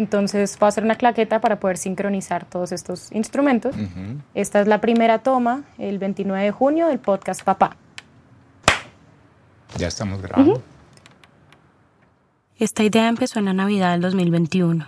Entonces 0.00 0.58
voy 0.58 0.64
a 0.64 0.68
hacer 0.70 0.82
una 0.82 0.94
claqueta 0.94 1.42
para 1.42 1.60
poder 1.60 1.76
sincronizar 1.76 2.46
todos 2.46 2.72
estos 2.72 3.12
instrumentos. 3.12 3.76
Esta 4.32 4.62
es 4.62 4.66
la 4.66 4.80
primera 4.80 5.18
toma, 5.18 5.64
el 5.76 5.98
29 5.98 6.42
de 6.42 6.50
junio 6.50 6.86
del 6.86 6.98
podcast 6.98 7.42
Papá. 7.42 7.76
Ya 9.76 9.88
estamos 9.88 10.22
grabando. 10.22 10.62
Esta 12.56 12.82
idea 12.82 13.08
empezó 13.08 13.40
en 13.40 13.44
la 13.44 13.52
Navidad 13.52 13.92
del 13.92 14.00
2021. 14.00 14.86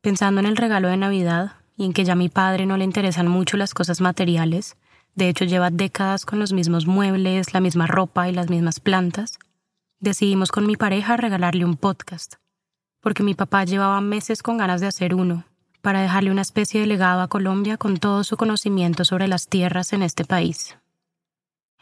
Pensando 0.00 0.40
en 0.40 0.46
el 0.46 0.56
regalo 0.56 0.88
de 0.88 0.96
Navidad 0.96 1.52
y 1.76 1.84
en 1.84 1.92
que 1.92 2.04
ya 2.04 2.14
a 2.14 2.16
mi 2.16 2.28
padre 2.28 2.66
no 2.66 2.76
le 2.76 2.82
interesan 2.82 3.28
mucho 3.28 3.56
las 3.56 3.72
cosas 3.72 4.00
materiales, 4.00 4.76
de 5.14 5.28
hecho 5.28 5.44
lleva 5.44 5.70
décadas 5.70 6.26
con 6.26 6.40
los 6.40 6.52
mismos 6.52 6.88
muebles, 6.88 7.54
la 7.54 7.60
misma 7.60 7.86
ropa 7.86 8.28
y 8.28 8.32
las 8.32 8.50
mismas 8.50 8.80
plantas, 8.80 9.38
decidimos 10.00 10.50
con 10.50 10.66
mi 10.66 10.74
pareja 10.74 11.16
regalarle 11.16 11.64
un 11.64 11.76
podcast, 11.76 12.34
porque 13.08 13.22
mi 13.22 13.32
papá 13.32 13.64
llevaba 13.64 14.02
meses 14.02 14.42
con 14.42 14.58
ganas 14.58 14.82
de 14.82 14.86
hacer 14.86 15.14
uno, 15.14 15.44
para 15.80 16.02
dejarle 16.02 16.30
una 16.30 16.42
especie 16.42 16.82
de 16.82 16.86
legado 16.86 17.22
a 17.22 17.28
Colombia 17.28 17.78
con 17.78 17.96
todo 17.96 18.22
su 18.22 18.36
conocimiento 18.36 19.02
sobre 19.06 19.28
las 19.28 19.48
tierras 19.48 19.94
en 19.94 20.02
este 20.02 20.26
país. 20.26 20.76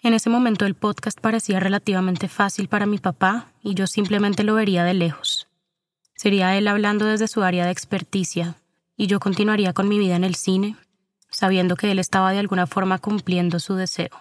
En 0.04 0.14
ese 0.14 0.30
momento 0.30 0.66
el 0.66 0.76
podcast 0.76 1.20
parecía 1.20 1.58
relativamente 1.58 2.28
fácil 2.28 2.68
para 2.68 2.86
mi 2.86 2.98
papá 2.98 3.48
y 3.60 3.74
yo 3.74 3.88
simplemente 3.88 4.44
lo 4.44 4.54
vería 4.54 4.84
de 4.84 4.94
lejos. 4.94 5.48
Sería 6.14 6.56
él 6.56 6.68
hablando 6.68 7.06
desde 7.06 7.26
su 7.26 7.42
área 7.42 7.64
de 7.64 7.72
experticia 7.72 8.54
y 8.96 9.08
yo 9.08 9.18
continuaría 9.18 9.72
con 9.72 9.88
mi 9.88 9.98
vida 9.98 10.14
en 10.14 10.22
el 10.22 10.36
cine, 10.36 10.76
sabiendo 11.28 11.74
que 11.74 11.90
él 11.90 11.98
estaba 11.98 12.30
de 12.30 12.38
alguna 12.38 12.68
forma 12.68 13.00
cumpliendo 13.00 13.58
su 13.58 13.74
deseo. 13.74 14.16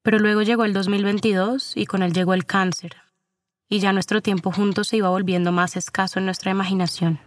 Pero 0.00 0.18
luego 0.18 0.40
llegó 0.40 0.64
el 0.64 0.72
2022 0.72 1.76
y 1.76 1.84
con 1.84 2.02
él 2.02 2.14
llegó 2.14 2.32
el 2.32 2.46
cáncer, 2.46 2.96
y 3.70 3.78
ya 3.78 3.92
nuestro 3.92 4.20
tiempo 4.20 4.50
juntos 4.52 4.88
se 4.88 4.96
iba 4.96 5.08
volviendo 5.08 5.52
más 5.52 5.76
escaso 5.76 6.18
en 6.18 6.26
nuestra 6.26 6.50
imaginación. 6.50 7.20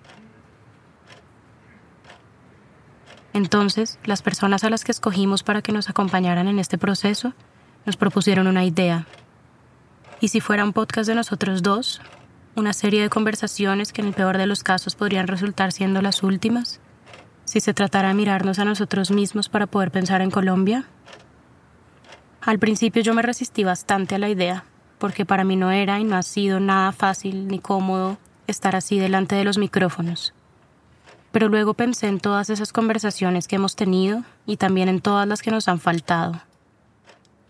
Entonces, 3.31 3.97
las 4.03 4.21
personas 4.21 4.63
a 4.63 4.69
las 4.69 4.83
que 4.83 4.91
escogimos 4.91 5.41
para 5.41 5.61
que 5.63 5.71
nos 5.71 5.89
acompañaran 5.89 6.47
en 6.47 6.59
este 6.59 6.77
proceso 6.77 7.33
nos 7.85 7.97
propusieron 7.97 8.45
una 8.47 8.65
idea. 8.65 9.07
¿Y 10.19 10.27
si 10.27 10.41
fuera 10.41 10.65
un 10.65 10.73
podcast 10.73 11.07
de 11.07 11.15
nosotros 11.15 11.63
dos? 11.63 12.01
Una 12.55 12.73
serie 12.73 13.01
de 13.01 13.09
conversaciones 13.09 13.93
que 13.93 14.01
en 14.01 14.09
el 14.09 14.13
peor 14.13 14.37
de 14.37 14.45
los 14.45 14.63
casos 14.63 14.95
podrían 14.95 15.27
resultar 15.27 15.71
siendo 15.71 16.01
las 16.01 16.23
últimas. 16.23 16.81
Si 17.45 17.61
se 17.61 17.73
tratara 17.73 18.09
de 18.09 18.13
mirarnos 18.13 18.59
a 18.59 18.65
nosotros 18.65 19.11
mismos 19.11 19.47
para 19.49 19.65
poder 19.65 19.91
pensar 19.91 20.21
en 20.21 20.29
Colombia. 20.29 20.85
Al 22.41 22.59
principio 22.59 23.01
yo 23.01 23.13
me 23.13 23.21
resistí 23.21 23.63
bastante 23.63 24.15
a 24.15 24.19
la 24.19 24.29
idea, 24.29 24.65
porque 25.03 25.25
para 25.25 25.43
mí 25.43 25.57
no 25.57 25.69
era 25.69 25.99
y 25.99 26.05
no 26.05 26.15
ha 26.15 26.23
sido 26.23 26.61
nada 26.61 26.93
fácil 26.93 27.49
ni 27.49 27.59
cómodo 27.59 28.15
estar 28.47 28.73
así 28.73 28.99
delante 28.99 29.35
de 29.35 29.43
los 29.43 29.57
micrófonos. 29.57 30.33
Pero 31.33 31.49
luego 31.49 31.73
pensé 31.73 32.07
en 32.07 32.21
todas 32.21 32.49
esas 32.49 32.71
conversaciones 32.71 33.49
que 33.49 33.57
hemos 33.57 33.75
tenido 33.75 34.23
y 34.45 34.55
también 34.55 34.87
en 34.87 35.01
todas 35.01 35.27
las 35.27 35.41
que 35.41 35.51
nos 35.51 35.67
han 35.67 35.81
faltado. 35.81 36.39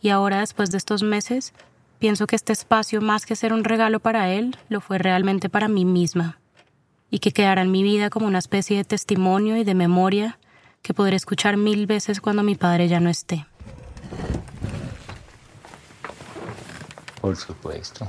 Y 0.01 0.09
ahora, 0.09 0.39
después 0.39 0.71
de 0.71 0.79
estos 0.79 1.03
meses, 1.03 1.53
pienso 1.99 2.25
que 2.25 2.35
este 2.35 2.53
espacio, 2.53 3.01
más 3.01 3.27
que 3.27 3.35
ser 3.35 3.53
un 3.53 3.63
regalo 3.63 3.99
para 3.99 4.31
él, 4.31 4.57
lo 4.69 4.81
fue 4.81 4.97
realmente 4.97 5.47
para 5.47 5.67
mí 5.67 5.85
misma, 5.85 6.39
y 7.11 7.19
que 7.19 7.33
quedará 7.33 7.61
en 7.61 7.69
mi 7.69 7.83
vida 7.83 8.09
como 8.09 8.25
una 8.25 8.39
especie 8.39 8.77
de 8.77 8.83
testimonio 8.83 9.57
y 9.57 9.63
de 9.63 9.75
memoria 9.75 10.39
que 10.81 10.95
podré 10.95 11.17
escuchar 11.17 11.57
mil 11.57 11.85
veces 11.85 12.19
cuando 12.19 12.41
mi 12.41 12.55
padre 12.55 12.88
ya 12.88 12.99
no 12.99 13.11
esté. 13.11 13.45
Por 17.23 17.38
supuesto. 17.38 18.05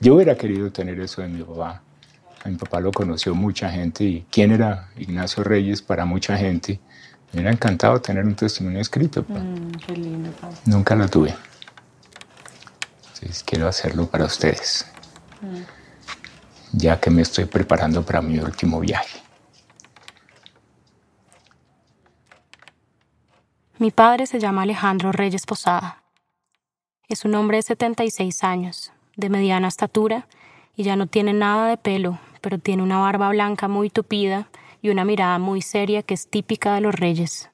Yo 0.00 0.16
hubiera 0.16 0.36
querido 0.36 0.70
tener 0.70 1.00
eso 1.00 1.22
de 1.22 1.28
mi 1.28 1.42
papá. 1.42 1.80
A 2.44 2.48
mi 2.50 2.56
papá 2.56 2.78
lo 2.78 2.92
conoció 2.92 3.34
mucha 3.34 3.70
gente 3.70 4.04
y 4.04 4.26
quién 4.30 4.52
era 4.52 4.90
Ignacio 4.98 5.42
Reyes 5.42 5.80
para 5.80 6.04
mucha 6.04 6.36
gente. 6.36 6.78
Me 7.32 7.40
hubiera 7.40 7.52
encantado 7.52 7.98
tener 8.02 8.26
un 8.26 8.34
testimonio 8.34 8.82
escrito. 8.82 9.24
Mm, 9.26 9.70
qué 9.78 9.96
lindo, 9.96 10.30
Nunca 10.66 10.94
lo 10.94 11.08
tuve. 11.08 11.34
Entonces 13.14 13.42
quiero 13.44 13.66
hacerlo 13.66 14.06
para 14.06 14.26
ustedes. 14.26 14.84
Mm. 15.40 15.62
Ya 16.74 17.00
que 17.00 17.08
me 17.08 17.22
estoy 17.22 17.46
preparando 17.46 18.04
para 18.04 18.20
mi 18.20 18.38
último 18.38 18.78
viaje. 18.78 19.22
Mi 23.78 23.90
padre 23.90 24.26
se 24.26 24.38
llama 24.38 24.64
Alejandro 24.64 25.12
Reyes 25.12 25.46
Posada. 25.46 26.02
Es 27.08 27.24
un 27.24 27.34
hombre 27.34 27.56
de 27.56 27.62
76 27.62 28.44
años, 28.44 28.92
de 29.16 29.30
mediana 29.30 29.68
estatura, 29.68 30.28
y 30.76 30.82
ya 30.82 30.94
no 30.94 31.06
tiene 31.06 31.32
nada 31.32 31.66
de 31.68 31.78
pelo, 31.78 32.18
pero 32.42 32.58
tiene 32.58 32.82
una 32.82 32.98
barba 32.98 33.30
blanca 33.30 33.66
muy 33.66 33.88
tupida 33.88 34.50
y 34.82 34.90
una 34.90 35.06
mirada 35.06 35.38
muy 35.38 35.62
seria 35.62 36.02
que 36.02 36.12
es 36.12 36.28
típica 36.28 36.74
de 36.74 36.82
los 36.82 36.94
reyes. 36.94 37.50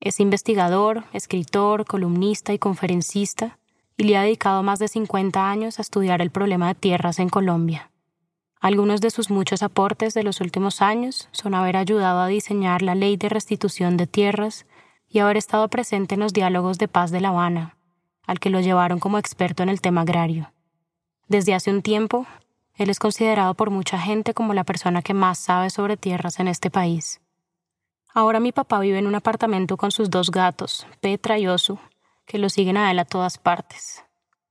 Es 0.00 0.18
investigador, 0.18 1.04
escritor, 1.12 1.84
columnista 1.84 2.52
y 2.52 2.58
conferencista, 2.58 3.60
y 3.96 4.02
le 4.02 4.16
ha 4.16 4.22
dedicado 4.22 4.64
más 4.64 4.80
de 4.80 4.88
50 4.88 5.48
años 5.48 5.78
a 5.78 5.82
estudiar 5.82 6.20
el 6.20 6.32
problema 6.32 6.66
de 6.66 6.74
tierras 6.74 7.20
en 7.20 7.28
Colombia. 7.28 7.92
Algunos 8.60 9.00
de 9.00 9.10
sus 9.10 9.30
muchos 9.30 9.62
aportes 9.62 10.12
de 10.12 10.24
los 10.24 10.40
últimos 10.40 10.82
años 10.82 11.28
son 11.30 11.54
haber 11.54 11.76
ayudado 11.76 12.18
a 12.18 12.26
diseñar 12.26 12.82
la 12.82 12.96
ley 12.96 13.16
de 13.16 13.28
restitución 13.28 13.96
de 13.96 14.08
tierras 14.08 14.66
y 15.08 15.20
haber 15.20 15.36
estado 15.36 15.68
presente 15.68 16.14
en 16.14 16.20
los 16.20 16.32
diálogos 16.32 16.78
de 16.78 16.88
paz 16.88 17.12
de 17.12 17.20
La 17.20 17.28
Habana, 17.28 17.76
al 18.26 18.40
que 18.40 18.50
lo 18.50 18.60
llevaron 18.60 18.98
como 19.00 19.18
experto 19.18 19.62
en 19.62 19.68
el 19.68 19.80
tema 19.80 20.02
agrario. 20.02 20.52
Desde 21.28 21.54
hace 21.54 21.70
un 21.70 21.82
tiempo, 21.82 22.26
él 22.76 22.90
es 22.90 22.98
considerado 22.98 23.54
por 23.54 23.70
mucha 23.70 23.98
gente 23.98 24.34
como 24.34 24.54
la 24.54 24.64
persona 24.64 25.02
que 25.02 25.14
más 25.14 25.38
sabe 25.38 25.70
sobre 25.70 25.96
tierras 25.96 26.40
en 26.40 26.48
este 26.48 26.70
país. 26.70 27.20
Ahora 28.12 28.40
mi 28.40 28.52
papá 28.52 28.78
vive 28.80 28.98
en 28.98 29.06
un 29.06 29.14
apartamento 29.14 29.76
con 29.76 29.90
sus 29.90 30.10
dos 30.10 30.30
gatos, 30.30 30.86
Petra 31.00 31.38
y 31.38 31.46
Osu, 31.46 31.78
que 32.26 32.38
lo 32.38 32.48
siguen 32.48 32.76
a 32.76 32.90
él 32.90 32.98
a 32.98 33.04
todas 33.04 33.38
partes. 33.38 34.04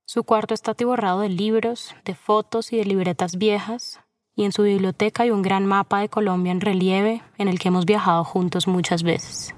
Su 0.05 0.23
cuarto 0.23 0.53
está 0.53 0.71
atiborrado 0.71 1.21
de 1.21 1.29
libros, 1.29 1.95
de 2.05 2.13
fotos 2.13 2.73
y 2.73 2.77
de 2.77 2.85
libretas 2.85 3.37
viejas, 3.37 4.01
y 4.35 4.45
en 4.45 4.51
su 4.51 4.63
biblioteca 4.63 5.23
hay 5.23 5.31
un 5.31 5.41
gran 5.41 5.65
mapa 5.65 5.99
de 5.99 6.09
Colombia 6.09 6.51
en 6.51 6.61
relieve 6.61 7.21
en 7.37 7.47
el 7.47 7.59
que 7.59 7.69
hemos 7.69 7.85
viajado 7.85 8.23
juntos 8.23 8.67
muchas 8.67 9.03
veces. 9.03 9.55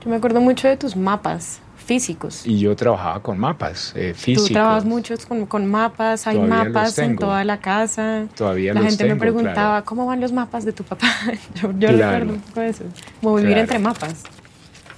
Yo 0.00 0.10
me 0.10 0.16
acuerdo 0.16 0.40
mucho 0.40 0.68
de 0.68 0.76
tus 0.76 0.96
mapas 0.96 1.60
físicos. 1.88 2.46
Y 2.46 2.58
yo 2.58 2.76
trabajaba 2.76 3.22
con 3.22 3.38
mapas 3.38 3.94
eh, 3.96 4.12
físicos. 4.14 4.48
Tú 4.48 4.52
trabajas 4.52 4.84
mucho 4.84 5.14
con, 5.26 5.46
con 5.46 5.64
mapas, 5.64 6.26
hay 6.26 6.38
mapas 6.38 6.98
en 6.98 7.16
toda 7.16 7.42
la 7.44 7.60
casa. 7.60 8.26
Todavía 8.36 8.74
La 8.74 8.82
gente 8.82 9.06
me 9.06 9.16
preguntaba, 9.16 9.82
¿cómo 9.82 10.04
van 10.04 10.20
los 10.20 10.30
mapas 10.30 10.66
de 10.66 10.74
tu 10.74 10.84
papá? 10.84 11.08
yo, 11.54 11.72
yo 11.78 11.88
recuerdo 11.88 12.34
un 12.34 12.40
poco 12.40 12.60
eso, 12.60 12.84
como 13.22 13.36
vivir 13.36 13.56
entre 13.56 13.78
mapas. 13.78 14.24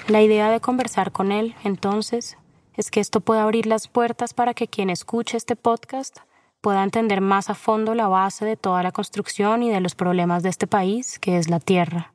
La 0.09 0.21
idea 0.21 0.50
de 0.50 0.59
conversar 0.59 1.12
con 1.12 1.31
él, 1.31 1.55
entonces, 1.62 2.37
es 2.75 2.91
que 2.91 2.99
esto 2.99 3.21
pueda 3.21 3.45
abrir 3.45 3.67
las 3.67 3.87
puertas 3.87 4.34
para 4.34 4.53
que 4.53 4.67
quien 4.67 4.91
escuche 4.91 5.37
este 5.37 5.55
podcast 5.55 6.19
pueda 6.61 6.83
entender 6.83 7.21
más 7.21 7.50
a 7.50 7.55
fondo 7.55 7.95
la 7.95 8.09
base 8.09 8.45
de 8.45 8.56
toda 8.56 8.83
la 8.83 8.91
construcción 8.91 9.62
y 9.62 9.71
de 9.71 9.81
los 9.81 9.95
problemas 9.95 10.43
de 10.43 10.49
este 10.49 10.67
país, 10.67 11.21
que 11.21 11.39
es 11.39 11.49
la 11.49 11.61
tierra. 11.61 12.15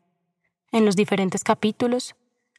En 0.73 0.83
los 0.83 0.97
diferentes 0.97 1.45
capítulos, 1.45 2.15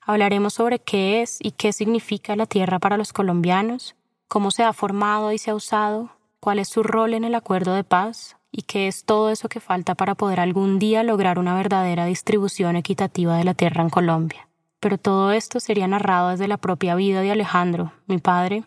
Hablaremos 0.09 0.55
sobre 0.55 0.78
qué 0.78 1.21
es 1.21 1.39
y 1.43 1.50
qué 1.50 1.72
significa 1.72 2.37
la 2.37 2.47
tierra 2.47 2.78
para 2.78 2.97
los 2.97 3.12
colombianos, 3.12 3.97
cómo 4.28 4.53
se 4.53 4.62
ha 4.62 4.72
formado 4.72 5.33
y 5.33 5.39
se 5.39 5.50
ha 5.50 5.55
usado, 5.56 6.11
cuál 6.39 6.61
es 6.61 6.69
su 6.69 6.84
rol 6.84 7.12
en 7.12 7.25
el 7.25 7.34
acuerdo 7.34 7.75
de 7.75 7.83
paz 7.83 8.37
y 8.53 8.62
qué 8.62 8.87
es 8.87 9.03
todo 9.05 9.31
eso 9.31 9.49
que 9.49 9.59
falta 9.59 9.97
para 9.97 10.15
poder 10.15 10.39
algún 10.39 10.78
día 10.78 11.03
lograr 11.03 11.41
una 11.41 11.56
verdadera 11.56 12.06
distribución 12.06 12.77
equitativa 12.77 13.37
de 13.37 13.43
la 13.43 13.55
tierra 13.55 13.83
en 13.83 13.91
Colombia. 13.91 14.47
Pero 14.78 14.97
todo 14.97 15.33
esto 15.33 15.59
sería 15.59 15.89
narrado 15.89 16.28
desde 16.28 16.47
la 16.47 16.56
propia 16.56 16.94
vida 16.94 17.21
de 17.21 17.33
Alejandro, 17.33 17.93
mi 18.06 18.19
padre, 18.19 18.62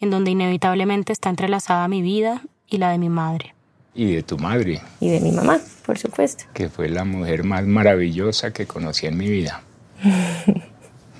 en 0.00 0.08
donde 0.08 0.30
inevitablemente 0.30 1.12
está 1.12 1.28
entrelazada 1.28 1.88
mi 1.88 2.00
vida 2.00 2.40
y 2.66 2.78
la 2.78 2.88
de 2.88 2.96
mi 2.96 3.10
madre. 3.10 3.54
Y 3.94 4.14
de 4.14 4.22
tu 4.22 4.38
madre. 4.38 4.80
Y 4.98 5.10
de 5.10 5.20
mi 5.20 5.32
mamá, 5.32 5.60
por 5.84 5.98
supuesto. 5.98 6.44
Que 6.54 6.70
fue 6.70 6.88
la 6.88 7.04
mujer 7.04 7.44
más 7.44 7.66
maravillosa 7.66 8.54
que 8.54 8.66
conocí 8.66 9.04
en 9.04 9.18
mi 9.18 9.28
vida. 9.28 9.62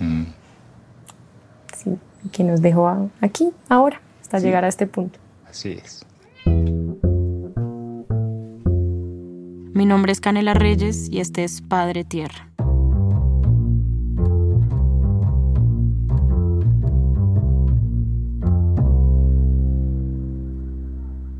Mm. 0.01 0.25
Sí, 1.77 1.99
que 2.33 2.45
nos 2.45 2.61
dejó 2.61 3.11
aquí, 3.21 3.51
ahora, 3.69 4.01
hasta 4.21 4.39
llegar 4.39 4.65
a 4.65 4.69
este 4.69 4.87
punto. 4.87 5.19
Así 5.49 5.73
es. 5.73 6.05
Mi 9.73 9.87
nombre 9.87 10.13
es 10.13 10.21
Canela 10.21 10.53
Reyes 10.55 11.09
y 11.09 11.21
este 11.21 11.45
es 11.45 11.63
Padre 11.63 12.05
Tierra. 12.05 12.51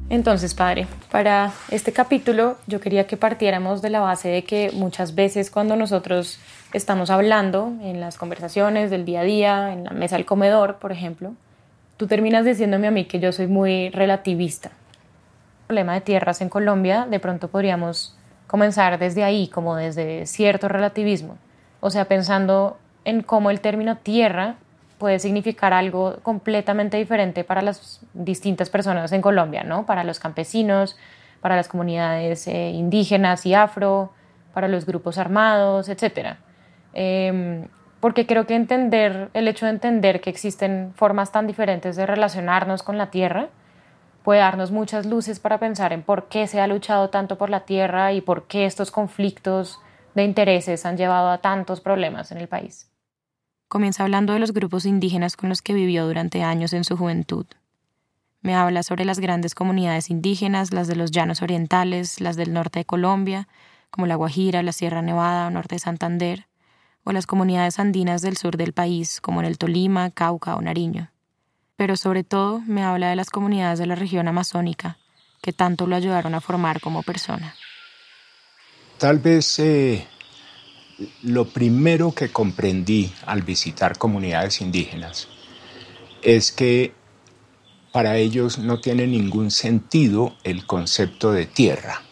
Entonces, 0.09 0.55
padre, 0.55 0.89
para 1.11 1.53
este 1.71 1.93
capítulo 1.93 2.57
yo 2.67 2.81
quería 2.81 3.07
que 3.07 3.17
partiéramos 3.17 3.83
de 3.83 3.91
la 3.91 4.01
base 4.01 4.29
de 4.29 4.45
que 4.45 4.71
muchas 4.73 5.15
veces 5.15 5.51
cuando 5.51 5.77
nosotros 5.77 6.39
estamos 6.73 7.11
hablando 7.11 7.73
en 7.83 8.01
las 8.01 8.17
conversaciones 8.17 8.91
del 8.91 9.05
día 9.05 9.21
a 9.21 9.25
día, 9.25 9.73
en 9.73 9.85
la 9.85 9.91
mesa 9.91 10.17
del 10.17 10.25
comedor, 10.25 10.77
por 10.77 10.93
ejemplo, 10.93 11.35
tú 11.97 12.07
terminas 12.07 12.45
diciéndome 12.45 12.87
a 12.87 12.91
mí 12.91 13.05
que 13.07 13.19
yo 13.19 13.33
soy 13.33 13.49
muy 13.49 13.91
relativista. 13.91 14.69
El 14.69 15.67
problema 15.67 15.95
de 15.95 16.01
tierras 16.01 16.41
en 16.41 16.49
Colombia, 16.49 17.07
de 17.11 17.21
pronto 17.21 17.49
podríamos 17.49 18.17
comenzar 18.47 18.99
desde 18.99 19.25
ahí, 19.25 19.49
como 19.49 19.77
desde 19.77 20.27
cierto 20.27 20.69
relativismo. 20.69 21.39
O 21.81 21.91
sea, 21.91 22.07
pensando 22.07 22.79
en 23.05 23.23
cómo 23.23 23.51
el 23.51 23.61
término 23.61 23.97
tierra 23.97 24.57
puede 25.01 25.19
significar 25.19 25.73
algo 25.73 26.19
completamente 26.23 26.99
diferente 26.99 27.43
para 27.43 27.63
las 27.63 28.01
distintas 28.13 28.69
personas 28.69 29.11
en 29.11 29.23
Colombia, 29.23 29.65
¿no? 29.65 29.87
Para 29.87 30.05
los 30.05 30.21
campesinos, 30.21 30.97
para 31.41 31.57
las 31.57 31.69
comunidades 31.69 32.47
eh, 32.47 32.71
indígenas 32.71 33.47
y 33.47 33.55
afro, 33.55 34.13
para 34.53 34.69
los 34.69 34.85
grupos 34.85 35.17
armados, 35.17 35.89
etc. 35.89 36.37
Em, 36.93 37.67
porque 37.99 38.27
creo 38.27 38.47
que 38.47 38.55
entender, 38.55 39.31
el 39.33 39.49
hecho 39.49 39.65
de 39.65 39.73
entender 39.73 40.21
que 40.21 40.29
existen 40.29 40.93
formas 40.95 41.33
tan 41.33 41.47
diferentes 41.47 41.97
de 41.97 42.05
relacionarnos 42.05 42.83
con 42.83 42.99
la 42.99 43.11
tierra, 43.11 43.49
puede 44.23 44.41
darnos 44.41 44.71
muchas 44.71 45.07
luces 45.07 45.41
para 45.41 45.59
pensar 45.59 45.95
en 45.95 46.03
por 46.03 46.29
qué 46.29 46.47
se 46.47 46.61
ha 46.61 46.67
luchado 46.67 47.09
tanto 47.09 47.39
por 47.39 47.49
la 47.49 47.61
tierra 47.61 48.13
y 48.13 48.21
por 48.21 48.47
qué 48.49 48.67
estos 48.67 48.91
conflictos 48.91 49.81
de 50.15 50.25
intereses 50.25 50.85
han 50.85 50.99
llevado 50.99 51.31
a 51.31 51.39
tantos 51.39 51.81
problemas 51.81 52.33
en 52.33 52.39
el 52.39 52.49
país. 52.49 52.91
Comienza 53.71 54.03
hablando 54.03 54.33
de 54.33 54.41
los 54.41 54.53
grupos 54.53 54.85
indígenas 54.85 55.37
con 55.37 55.49
los 55.49 55.63
que 55.63 55.75
vivió 55.75 56.05
durante 56.05 56.43
años 56.43 56.73
en 56.73 56.83
su 56.83 56.97
juventud. 56.97 57.47
Me 58.43 58.57
habla 58.57 58.83
sobre 58.83 59.05
las 59.05 59.21
grandes 59.21 59.55
comunidades 59.55 60.11
indígenas, 60.11 60.73
las 60.73 60.89
de 60.89 60.97
los 60.97 61.13
llanos 61.13 61.41
orientales, 61.41 62.21
las 62.21 62.35
del 62.35 62.53
norte 62.53 62.81
de 62.81 62.85
Colombia, 62.85 63.47
como 63.91 64.09
la 64.09 64.17
Guajira, 64.17 64.65
la 64.65 64.73
Sierra 64.73 65.03
Nevada 65.03 65.47
o 65.47 65.51
norte 65.51 65.77
de 65.77 65.79
Santander, 65.79 66.49
o 67.05 67.13
las 67.13 67.29
comunidades 67.29 67.79
andinas 67.79 68.23
del 68.23 68.37
sur 68.37 68.57
del 68.57 68.73
país, 68.73 69.21
como 69.21 69.39
en 69.39 69.47
el 69.47 69.57
Tolima, 69.57 70.11
Cauca 70.11 70.57
o 70.57 70.61
Nariño. 70.61 71.13
Pero 71.77 71.95
sobre 71.95 72.25
todo 72.25 72.59
me 72.67 72.83
habla 72.83 73.11
de 73.11 73.15
las 73.15 73.31
comunidades 73.31 73.79
de 73.79 73.87
la 73.87 73.95
región 73.95 74.27
amazónica, 74.27 74.99
que 75.41 75.53
tanto 75.53 75.87
lo 75.87 75.95
ayudaron 75.95 76.35
a 76.35 76.41
formar 76.41 76.81
como 76.81 77.05
persona. 77.05 77.55
Tal 78.99 79.21
vez 79.21 79.61
eh, 79.61 80.09
lo 81.23 81.47
primero 81.47 82.13
que 82.13 82.31
comprendí 82.31 83.13
al 83.27 83.43
visitar 83.43 83.97
comunidades 83.97 84.61
indígenas 84.61 85.29
es 86.23 86.53
que 86.53 86.93
para 87.93 88.17
ellos 88.19 88.59
no 88.59 88.81
tiene 88.81 89.07
ningún 89.07 89.51
sentido 89.51 90.37
el 90.45 90.67
concepto 90.67 91.33
de 91.33 91.47
tierra. 91.47 92.03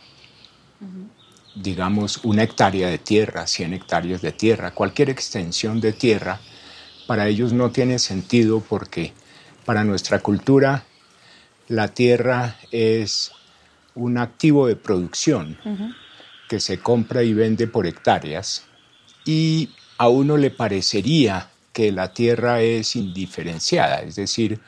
Digamos, 1.55 2.25
una 2.25 2.45
hectárea 2.45 2.89
de 2.89 2.99
tierra, 2.99 3.47
100 3.47 3.75
hectáreas 3.75 4.23
de 4.23 4.33
tierra, 4.33 4.73
cualquier 4.73 5.11
extensión 5.11 5.81
de 5.81 5.93
tierra, 5.93 6.41
para 7.07 7.27
ellos 7.29 7.53
no 7.53 7.71
tiene 7.71 7.99
sentido 7.99 8.61
porque 8.61 9.13
para 9.65 9.85
nuestra 9.85 10.21
cultura 10.21 10.85
la 11.67 11.89
tierra 11.89 12.57
es 12.71 13.33
un 13.95 14.19
activo 14.19 14.67
de 14.67 14.77
producción 14.77 15.59
que 16.49 16.61
se 16.61 16.79
compra 16.79 17.23
y 17.23 17.35
vende 17.35 17.67
por 17.67 17.87
hectáreas 17.87 18.68
y 19.29 19.69
a 19.99 20.09
uno 20.09 20.39
le 20.39 20.51
parecería 20.51 21.51
que 21.75 21.93
la 21.93 22.15
tierra 22.15 22.63
es 22.63 22.97
indiferenciada, 22.97 24.01
es 24.01 24.17
decir, 24.17 24.59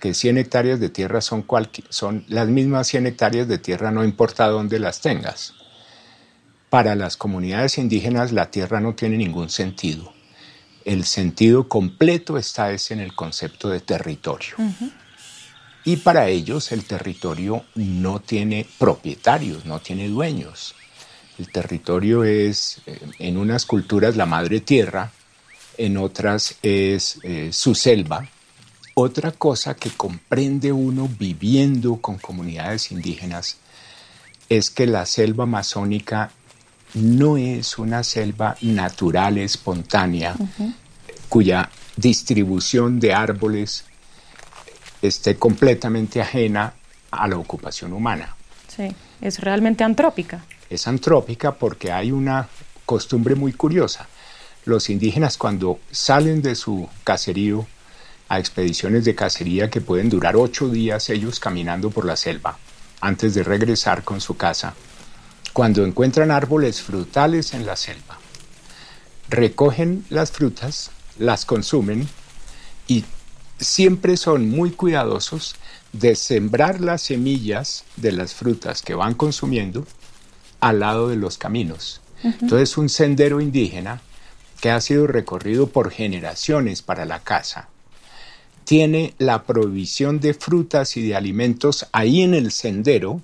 que 0.00 0.14
100 0.14 0.38
hectáreas 0.38 0.80
de 0.80 0.88
tierra 0.88 1.20
son, 1.20 1.46
son 1.90 2.24
las 2.26 2.48
mismas 2.48 2.88
100 2.88 3.06
hectáreas 3.06 3.46
de 3.46 3.58
tierra 3.58 3.92
no 3.92 4.02
importa 4.02 4.48
dónde 4.48 4.80
las 4.80 5.00
tengas. 5.00 5.54
Para 6.70 6.96
las 6.96 7.16
comunidades 7.16 7.78
indígenas 7.78 8.32
la 8.32 8.50
tierra 8.50 8.80
no 8.80 8.96
tiene 8.96 9.16
ningún 9.16 9.48
sentido. 9.48 10.12
El 10.84 11.04
sentido 11.04 11.68
completo 11.68 12.36
está 12.36 12.72
es 12.72 12.90
en 12.90 12.98
el 12.98 13.14
concepto 13.14 13.68
de 13.68 13.78
territorio. 13.78 14.56
Y 15.84 15.98
para 15.98 16.26
ellos 16.26 16.72
el 16.72 16.84
territorio 16.84 17.64
no 17.76 18.18
tiene 18.18 18.66
propietarios, 18.76 19.66
no 19.66 19.78
tiene 19.78 20.08
dueños. 20.08 20.74
El 21.40 21.48
territorio 21.48 22.22
es, 22.22 22.82
eh, 22.84 23.00
en 23.18 23.38
unas 23.38 23.64
culturas, 23.64 24.14
la 24.14 24.26
madre 24.26 24.60
tierra, 24.60 25.10
en 25.78 25.96
otras 25.96 26.56
es 26.62 27.18
eh, 27.22 27.48
su 27.50 27.74
selva. 27.74 28.28
Otra 28.92 29.32
cosa 29.32 29.74
que 29.74 29.88
comprende 29.88 30.70
uno 30.70 31.08
viviendo 31.18 31.96
con 31.96 32.18
comunidades 32.18 32.92
indígenas 32.92 33.56
es 34.50 34.68
que 34.68 34.84
la 34.84 35.06
selva 35.06 35.44
amazónica 35.44 36.30
no 36.92 37.38
es 37.38 37.78
una 37.78 38.04
selva 38.04 38.54
natural, 38.60 39.38
espontánea, 39.38 40.36
cuya 41.30 41.70
distribución 41.96 43.00
de 43.00 43.14
árboles 43.14 43.84
esté 45.00 45.36
completamente 45.36 46.20
ajena 46.20 46.74
a 47.10 47.26
la 47.26 47.38
ocupación 47.38 47.94
humana. 47.94 48.36
Sí, 48.68 48.94
es 49.22 49.40
realmente 49.40 49.84
antrópica 49.84 50.44
es 50.70 50.86
antrópica 50.86 51.56
porque 51.56 51.92
hay 51.92 52.12
una 52.12 52.48
costumbre 52.86 53.34
muy 53.34 53.52
curiosa. 53.52 54.08
Los 54.64 54.88
indígenas 54.88 55.36
cuando 55.36 55.80
salen 55.90 56.42
de 56.42 56.54
su 56.54 56.88
caserío 57.04 57.66
a 58.28 58.38
expediciones 58.38 59.04
de 59.04 59.16
cacería 59.16 59.68
que 59.68 59.80
pueden 59.80 60.08
durar 60.08 60.36
ocho 60.36 60.68
días 60.68 61.10
ellos 61.10 61.40
caminando 61.40 61.90
por 61.90 62.04
la 62.04 62.16
selva 62.16 62.56
antes 63.00 63.34
de 63.34 63.42
regresar 63.42 64.04
con 64.04 64.20
su 64.20 64.36
casa, 64.36 64.74
cuando 65.52 65.84
encuentran 65.84 66.30
árboles 66.30 66.82
frutales 66.82 67.54
en 67.54 67.66
la 67.66 67.74
selva, 67.74 68.18
recogen 69.28 70.04
las 70.10 70.30
frutas, 70.30 70.90
las 71.18 71.44
consumen 71.44 72.06
y 72.86 73.04
siempre 73.58 74.16
son 74.16 74.48
muy 74.48 74.70
cuidadosos 74.70 75.56
de 75.92 76.14
sembrar 76.14 76.80
las 76.80 77.02
semillas 77.02 77.84
de 77.96 78.12
las 78.12 78.34
frutas 78.34 78.82
que 78.82 78.94
van 78.94 79.14
consumiendo 79.14 79.86
al 80.60 80.80
lado 80.80 81.08
de 81.08 81.16
los 81.16 81.38
caminos. 81.38 82.00
Entonces 82.22 82.76
un 82.76 82.88
sendero 82.88 83.40
indígena 83.40 84.02
que 84.60 84.70
ha 84.70 84.80
sido 84.80 85.06
recorrido 85.06 85.68
por 85.68 85.90
generaciones 85.90 86.82
para 86.82 87.06
la 87.06 87.20
caza, 87.20 87.68
tiene 88.64 89.14
la 89.18 89.44
provisión 89.44 90.20
de 90.20 90.34
frutas 90.34 90.96
y 90.96 91.02
de 91.06 91.16
alimentos 91.16 91.88
ahí 91.92 92.22
en 92.22 92.34
el 92.34 92.52
sendero, 92.52 93.20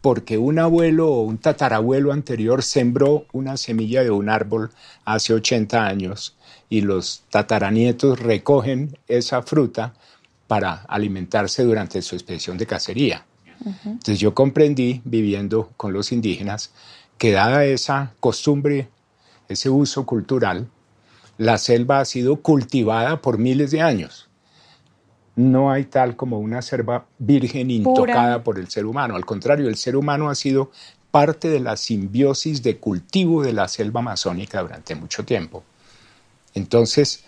porque 0.00 0.38
un 0.38 0.58
abuelo 0.58 1.08
o 1.08 1.22
un 1.22 1.38
tatarabuelo 1.38 2.12
anterior 2.12 2.62
sembró 2.62 3.26
una 3.32 3.56
semilla 3.56 4.02
de 4.02 4.10
un 4.10 4.30
árbol 4.30 4.70
hace 5.04 5.34
80 5.34 5.84
años 5.84 6.34
y 6.70 6.80
los 6.80 7.24
tataranietos 7.30 8.18
recogen 8.20 8.96
esa 9.08 9.42
fruta 9.42 9.92
para 10.46 10.84
alimentarse 10.88 11.62
durante 11.64 12.00
su 12.00 12.14
expedición 12.14 12.56
de 12.56 12.66
cacería. 12.66 13.26
Entonces 13.64 14.18
yo 14.18 14.34
comprendí, 14.34 15.02
viviendo 15.04 15.70
con 15.76 15.92
los 15.92 16.12
indígenas, 16.12 16.72
que 17.18 17.32
dada 17.32 17.64
esa 17.64 18.14
costumbre, 18.20 18.88
ese 19.48 19.68
uso 19.68 20.06
cultural, 20.06 20.68
la 21.36 21.58
selva 21.58 22.00
ha 22.00 22.04
sido 22.04 22.36
cultivada 22.36 23.20
por 23.20 23.38
miles 23.38 23.70
de 23.70 23.82
años. 23.82 24.28
No 25.36 25.70
hay 25.70 25.84
tal 25.84 26.16
como 26.16 26.38
una 26.38 26.60
selva 26.62 27.06
virgen 27.18 27.70
intocada 27.70 28.42
por 28.42 28.58
el 28.58 28.68
ser 28.68 28.86
humano. 28.86 29.16
Al 29.16 29.24
contrario, 29.24 29.68
el 29.68 29.76
ser 29.76 29.96
humano 29.96 30.28
ha 30.28 30.34
sido 30.34 30.70
parte 31.10 31.48
de 31.48 31.60
la 31.60 31.76
simbiosis 31.76 32.62
de 32.62 32.78
cultivo 32.78 33.42
de 33.42 33.52
la 33.52 33.68
selva 33.68 34.00
amazónica 34.00 34.62
durante 34.62 34.94
mucho 34.94 35.24
tiempo. 35.24 35.64
Entonces, 36.54 37.24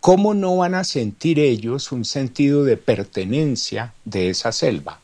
¿cómo 0.00 0.34
no 0.34 0.56
van 0.56 0.74
a 0.74 0.84
sentir 0.84 1.38
ellos 1.38 1.92
un 1.92 2.04
sentido 2.04 2.64
de 2.64 2.76
pertenencia 2.76 3.94
de 4.04 4.30
esa 4.30 4.52
selva? 4.52 5.00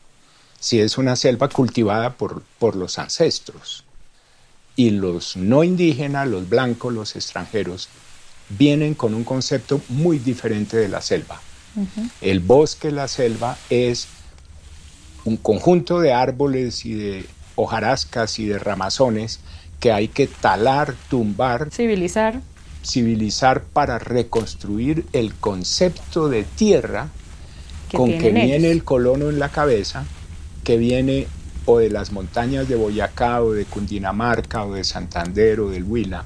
Si 0.61 0.79
es 0.79 0.99
una 0.99 1.15
selva 1.15 1.49
cultivada 1.49 2.13
por, 2.13 2.43
por 2.59 2.75
los 2.75 2.99
ancestros. 2.99 3.83
Y 4.75 4.91
los 4.91 5.35
no 5.35 5.63
indígenas, 5.63 6.27
los 6.27 6.47
blancos, 6.47 6.93
los 6.93 7.15
extranjeros, 7.15 7.89
vienen 8.47 8.93
con 8.93 9.15
un 9.15 9.23
concepto 9.23 9.81
muy 9.89 10.19
diferente 10.19 10.77
de 10.77 10.87
la 10.87 11.01
selva. 11.01 11.41
El 12.21 12.41
bosque, 12.41 12.91
la 12.91 13.07
selva, 13.07 13.57
es 13.69 14.07
un 15.25 15.35
conjunto 15.37 15.99
de 15.99 16.13
árboles 16.13 16.85
y 16.85 16.93
de 16.93 17.25
hojarascas 17.55 18.37
y 18.37 18.45
de 18.45 18.59
ramazones 18.59 19.39
que 19.79 19.91
hay 19.91 20.09
que 20.09 20.27
talar, 20.27 20.93
tumbar. 21.09 21.69
Civilizar. 21.71 22.39
Civilizar 22.85 23.63
para 23.63 23.97
reconstruir 23.97 25.05
el 25.11 25.33
concepto 25.33 26.29
de 26.29 26.43
tierra 26.43 27.09
con 27.91 28.15
que 28.19 28.31
viene 28.31 28.69
el 28.69 28.83
colono 28.83 29.29
en 29.29 29.39
la 29.39 29.49
cabeza 29.49 30.05
que 30.63 30.77
viene 30.77 31.27
o 31.65 31.79
de 31.79 31.89
las 31.89 32.11
montañas 32.11 32.67
de 32.67 32.75
Boyacá 32.75 33.41
o 33.41 33.51
de 33.51 33.65
Cundinamarca 33.65 34.65
o 34.65 34.73
de 34.73 34.83
Santander 34.83 35.59
o 35.59 35.69
del 35.69 35.83
Huila, 35.83 36.25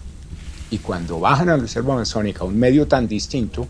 y 0.72 0.80
cuando 0.80 1.20
bajan 1.20 1.50
a 1.50 1.58
la 1.58 1.68
selva 1.68 1.94
amazónica, 1.94 2.44
un 2.44 2.58
medio 2.58 2.88
tan 2.88 3.08
distinto, 3.08 3.68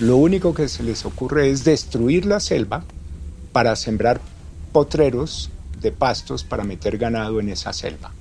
lo 0.00 0.16
único 0.16 0.54
que 0.54 0.68
se 0.68 0.82
les 0.82 1.04
ocurre 1.04 1.50
es 1.50 1.64
destruir 1.64 2.24
la 2.24 2.40
selva 2.40 2.84
para 3.52 3.76
sembrar 3.76 4.20
potreros 4.72 5.50
de 5.80 5.92
pastos 5.92 6.44
para 6.44 6.64
meter 6.64 6.98
ganado 6.98 7.40
en 7.40 7.48
esa 7.48 7.72
selva. 7.72 8.12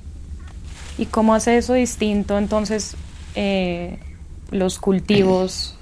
¿Y 0.98 1.06
cómo 1.06 1.36
hace 1.36 1.58
eso 1.58 1.74
distinto 1.74 2.38
entonces 2.38 2.96
eh, 3.36 4.00
los 4.52 4.80
cultivos 4.80 5.77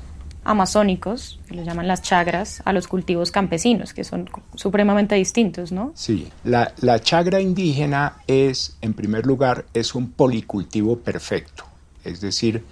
amazónicos, 0.46 1.40
que 1.48 1.56
los 1.56 1.66
llaman 1.66 1.88
las 1.88 2.02
chagras, 2.02 2.62
a 2.64 2.72
los 2.72 2.88
cultivos 2.88 3.32
campesinos, 3.32 3.94
que 3.94 4.04
son 4.04 4.30
supremamente 4.56 5.16
distintos, 5.16 5.72
¿no? 5.72 5.92
Sí, 5.96 6.30
la, 6.44 6.74
la 6.82 7.00
chagra 7.02 7.42
indígena 7.42 8.18
es, 8.28 8.78
en 8.82 8.94
primer 8.94 9.26
lugar, 9.26 9.66
es 9.74 9.96
un 9.96 10.12
policultivo 10.12 11.00
perfecto, 11.00 11.66
es 12.04 12.22
decir, 12.22 12.64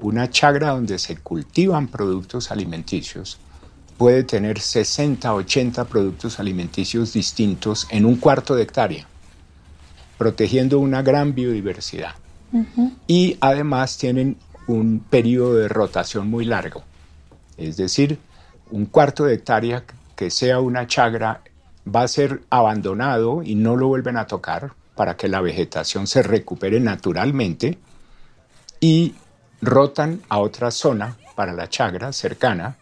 una 0.00 0.30
chagra 0.30 0.70
donde 0.70 0.98
se 0.98 1.16
cultivan 1.18 1.88
productos 1.88 2.50
alimenticios 2.50 3.38
puede 3.98 4.22
tener 4.22 4.60
60, 4.60 5.34
80 5.34 5.84
productos 5.86 6.38
alimenticios 6.38 7.12
distintos 7.12 7.86
en 7.90 8.06
un 8.06 8.16
cuarto 8.16 8.54
de 8.54 8.62
hectárea, 8.62 9.06
protegiendo 10.16 10.78
una 10.78 11.02
gran 11.02 11.34
biodiversidad. 11.34 12.12
Y 13.06 13.36
además 13.40 13.98
tienen 13.98 14.38
un 14.68 15.00
periodo 15.00 15.56
de 15.56 15.68
rotación 15.68 16.30
muy 16.30 16.46
largo. 16.46 16.84
Es 17.58 17.76
decir, 17.76 18.18
un 18.70 18.86
cuarto 18.86 19.24
de 19.24 19.34
hectárea 19.34 19.84
que 20.16 20.30
sea 20.30 20.60
una 20.60 20.86
chagra 20.86 21.42
va 21.94 22.02
a 22.02 22.08
ser 22.08 22.42
abandonado 22.50 23.42
y 23.42 23.54
no 23.54 23.76
lo 23.76 23.88
vuelven 23.88 24.16
a 24.16 24.26
tocar 24.26 24.72
para 24.94 25.16
que 25.16 25.28
la 25.28 25.40
vegetación 25.40 26.06
se 26.06 26.22
recupere 26.22 26.80
naturalmente 26.80 27.78
y 28.80 29.14
rotan 29.60 30.20
a 30.28 30.38
otra 30.38 30.70
zona 30.70 31.16
para 31.34 31.52
la 31.52 31.68
chagra 31.68 32.12
cercana 32.12 32.76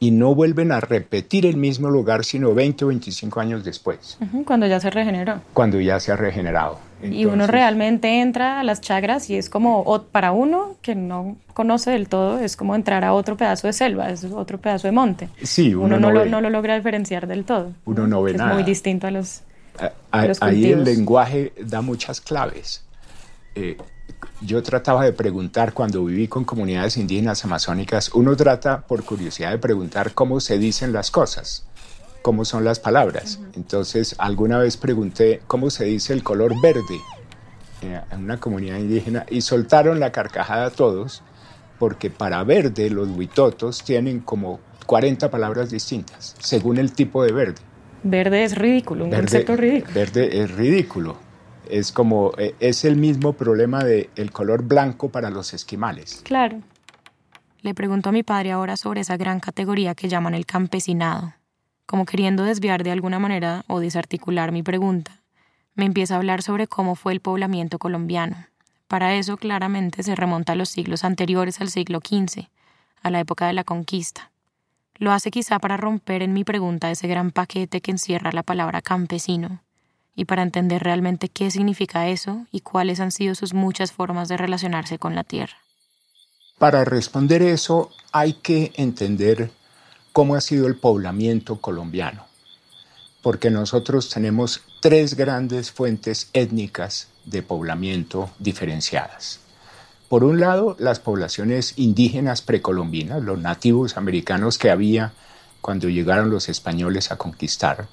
y 0.00 0.12
no 0.12 0.34
vuelven 0.34 0.72
a 0.72 0.80
repetir 0.80 1.46
el 1.46 1.56
mismo 1.56 1.90
lugar 1.90 2.24
sino 2.24 2.54
20 2.54 2.84
o 2.84 2.88
25 2.88 3.40
años 3.40 3.64
después. 3.64 4.18
cuando 4.44 4.66
ya 4.66 4.80
se 4.80 4.90
regeneró. 4.90 5.40
Cuando 5.52 5.80
ya 5.80 5.98
se 5.98 6.12
ha 6.12 6.16
regenerado. 6.16 6.78
Y 7.02 7.24
uno 7.26 7.46
realmente 7.46 8.20
entra 8.20 8.60
a 8.60 8.64
las 8.64 8.80
chagras 8.80 9.30
y 9.30 9.36
es 9.36 9.48
como, 9.48 10.02
para 10.10 10.32
uno 10.32 10.76
que 10.82 10.94
no 10.94 11.36
conoce 11.54 11.90
del 11.90 12.08
todo, 12.08 12.38
es 12.38 12.56
como 12.56 12.74
entrar 12.74 13.04
a 13.04 13.12
otro 13.12 13.36
pedazo 13.36 13.66
de 13.66 13.72
selva, 13.72 14.10
es 14.10 14.24
otro 14.24 14.58
pedazo 14.58 14.88
de 14.88 14.92
monte. 14.92 15.28
Sí, 15.42 15.74
uno, 15.74 15.98
no, 15.98 16.10
lo, 16.10 16.24
no, 16.24 16.40
lo, 16.40 16.50
logra 16.50 16.74
diferenciar 16.74 17.26
del 17.26 17.44
todo. 17.44 17.72
Uno 17.84 18.06
no 18.06 18.22
ve 18.22 18.34
nada. 18.34 18.50
Es 18.50 18.54
muy 18.56 18.64
distinto 18.64 19.06
a 19.06 19.10
los... 19.10 19.42
ahí 20.10 20.72
el 20.72 20.84
lenguaje 20.84 21.52
da 21.60 21.82
muchas 21.82 22.20
claves. 22.20 22.84
Eh, 23.54 23.76
yo 24.40 24.62
trataba 24.62 25.04
de 25.04 25.12
preguntar 25.12 25.72
cuando 25.72 26.04
viví 26.04 26.28
con 26.28 26.44
comunidades 26.44 26.96
indígenas 26.96 27.44
amazónicas, 27.44 28.10
uno 28.14 28.36
trata 28.36 28.80
por 28.80 29.04
curiosidad 29.04 29.50
de 29.50 29.58
preguntar 29.58 30.14
cómo 30.14 30.40
se 30.40 30.58
dicen 30.58 30.92
las 30.92 31.10
cosas, 31.10 31.66
cómo 32.22 32.44
son 32.44 32.64
las 32.64 32.80
palabras. 32.80 33.40
Entonces, 33.54 34.14
alguna 34.18 34.58
vez 34.58 34.76
pregunté 34.76 35.40
cómo 35.46 35.70
se 35.70 35.84
dice 35.84 36.12
el 36.12 36.22
color 36.22 36.60
verde 36.60 37.00
eh, 37.82 38.00
en 38.10 38.24
una 38.24 38.38
comunidad 38.38 38.78
indígena 38.78 39.26
y 39.28 39.40
soltaron 39.40 40.00
la 40.00 40.12
carcajada 40.12 40.70
todos 40.70 41.22
porque 41.78 42.10
para 42.10 42.42
verde 42.44 42.90
los 42.90 43.08
huitotos 43.08 43.84
tienen 43.84 44.20
como 44.20 44.60
40 44.86 45.30
palabras 45.30 45.70
distintas 45.70 46.34
según 46.40 46.78
el 46.78 46.92
tipo 46.92 47.22
de 47.22 47.32
verde. 47.32 47.60
Verde 48.02 48.44
es 48.44 48.56
ridículo, 48.56 49.04
un 49.04 49.10
concepto 49.10 49.56
ridículo. 49.56 49.94
Verde 49.94 50.42
es 50.42 50.50
ridículo 50.52 51.28
es 51.70 51.92
como, 51.92 52.32
eh, 52.38 52.54
es 52.60 52.84
el 52.84 52.96
mismo 52.96 53.34
problema 53.34 53.84
del 53.84 54.10
el 54.16 54.30
color 54.32 54.62
blanco 54.62 55.10
para 55.10 55.30
los 55.30 55.54
esquimales. 55.54 56.22
Claro. 56.24 56.60
Le 57.60 57.74
pregunto 57.74 58.08
a 58.08 58.12
mi 58.12 58.22
padre 58.22 58.52
ahora 58.52 58.76
sobre 58.76 59.00
esa 59.00 59.16
gran 59.16 59.40
categoría 59.40 59.94
que 59.94 60.08
llaman 60.08 60.34
el 60.34 60.46
campesinado. 60.46 61.34
Como 61.88 62.04
queriendo 62.04 62.42
desviar 62.42 62.84
de 62.84 62.90
alguna 62.90 63.18
manera 63.18 63.64
o 63.66 63.80
desarticular 63.80 64.52
mi 64.52 64.62
pregunta, 64.62 65.22
me 65.74 65.86
empieza 65.86 66.12
a 66.12 66.16
hablar 66.18 66.42
sobre 66.42 66.66
cómo 66.66 66.96
fue 66.96 67.14
el 67.14 67.20
poblamiento 67.20 67.78
colombiano. 67.78 68.44
Para 68.88 69.14
eso 69.14 69.38
claramente 69.38 70.02
se 70.02 70.14
remonta 70.14 70.52
a 70.52 70.56
los 70.56 70.68
siglos 70.68 71.02
anteriores 71.02 71.62
al 71.62 71.70
siglo 71.70 72.00
XV, 72.00 72.46
a 73.00 73.10
la 73.10 73.20
época 73.20 73.46
de 73.46 73.54
la 73.54 73.64
conquista. 73.64 74.30
Lo 74.96 75.12
hace 75.12 75.30
quizá 75.30 75.60
para 75.60 75.78
romper 75.78 76.22
en 76.22 76.34
mi 76.34 76.44
pregunta 76.44 76.90
ese 76.90 77.08
gran 77.08 77.30
paquete 77.30 77.80
que 77.80 77.92
encierra 77.92 78.32
la 78.32 78.42
palabra 78.42 78.82
campesino, 78.82 79.62
y 80.14 80.26
para 80.26 80.42
entender 80.42 80.82
realmente 80.82 81.30
qué 81.30 81.50
significa 81.50 82.06
eso 82.08 82.44
y 82.52 82.60
cuáles 82.60 83.00
han 83.00 83.12
sido 83.12 83.34
sus 83.34 83.54
muchas 83.54 83.92
formas 83.92 84.28
de 84.28 84.36
relacionarse 84.36 84.98
con 84.98 85.14
la 85.14 85.24
Tierra. 85.24 85.56
Para 86.58 86.84
responder 86.84 87.40
eso 87.40 87.90
hay 88.12 88.34
que 88.34 88.72
entender 88.74 89.50
cómo 90.18 90.34
ha 90.34 90.40
sido 90.40 90.66
el 90.66 90.74
poblamiento 90.74 91.60
colombiano, 91.60 92.24
porque 93.22 93.50
nosotros 93.50 94.10
tenemos 94.10 94.62
tres 94.80 95.14
grandes 95.14 95.70
fuentes 95.70 96.28
étnicas 96.32 97.06
de 97.24 97.40
poblamiento 97.44 98.28
diferenciadas. 98.40 99.38
Por 100.08 100.24
un 100.24 100.40
lado, 100.40 100.74
las 100.80 100.98
poblaciones 100.98 101.74
indígenas 101.76 102.42
precolombinas, 102.42 103.22
los 103.22 103.38
nativos 103.38 103.96
americanos 103.96 104.58
que 104.58 104.72
había 104.72 105.12
cuando 105.60 105.88
llegaron 105.88 106.30
los 106.30 106.48
españoles 106.48 107.12
a 107.12 107.16
conquistar, 107.16 107.86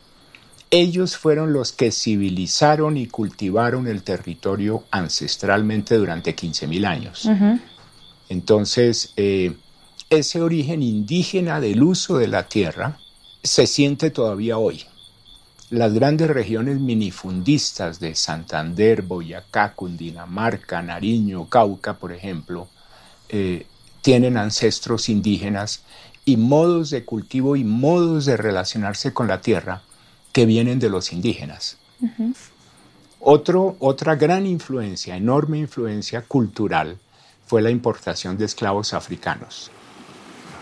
ellos 0.72 1.18
fueron 1.18 1.54
los 1.54 1.74
que 1.74 1.92
civilizaron 1.92 2.98
y 2.98 3.06
cultivaron 3.06 3.88
el 3.88 4.02
territorio 4.02 4.86
ancestralmente 4.90 5.94
durante 5.94 6.36
15.000 6.36 6.88
años. 6.88 7.30
Entonces, 8.30 9.14
eh, 9.16 9.54
ese 10.10 10.42
origen 10.42 10.84
indígena 10.84 11.60
del 11.60 11.84
uso 11.84 12.18
de 12.18 12.28
la 12.28 12.48
tierra 12.48 12.98
se 13.44 13.68
siente 13.68 14.12
todavía 14.12 14.58
hoy. 14.58 14.86
Las 15.70 15.94
grandes 15.94 16.30
regiones 16.30 16.80
minifundistas 16.80 18.00
de 18.00 18.16
Santander, 18.16 19.02
Boyacá, 19.02 19.74
Cundinamarca, 19.74 20.82
Nariño, 20.82 21.50
Cauca, 21.50 21.96
por 21.96 22.12
ejemplo, 22.12 22.68
eh, 23.30 23.66
tienen 24.02 24.38
ancestros 24.38 25.10
indígenas 25.10 25.82
y 26.24 26.38
modos 26.38 26.92
de 26.92 27.04
cultivo 27.04 27.56
y 27.56 27.64
modos 27.64 28.26
de 28.26 28.38
relacionarse 28.38 29.14
con 29.14 29.28
la 29.28 29.42
tierra 29.42 29.82
que 30.32 30.46
vienen 30.46 30.80
de 30.80 30.90
los 30.90 31.12
indígenas. 31.14 31.78
Otro, 33.20 33.76
otra 33.80 34.16
gran 34.16 34.46
influencia, 34.46 35.16
enorme 35.16 35.58
influencia 35.58 36.22
cultural, 36.22 37.00
fue 37.48 37.62
la 37.62 37.72
importación 37.72 38.38
de 38.38 38.46
esclavos 38.46 38.94
africanos, 38.94 39.72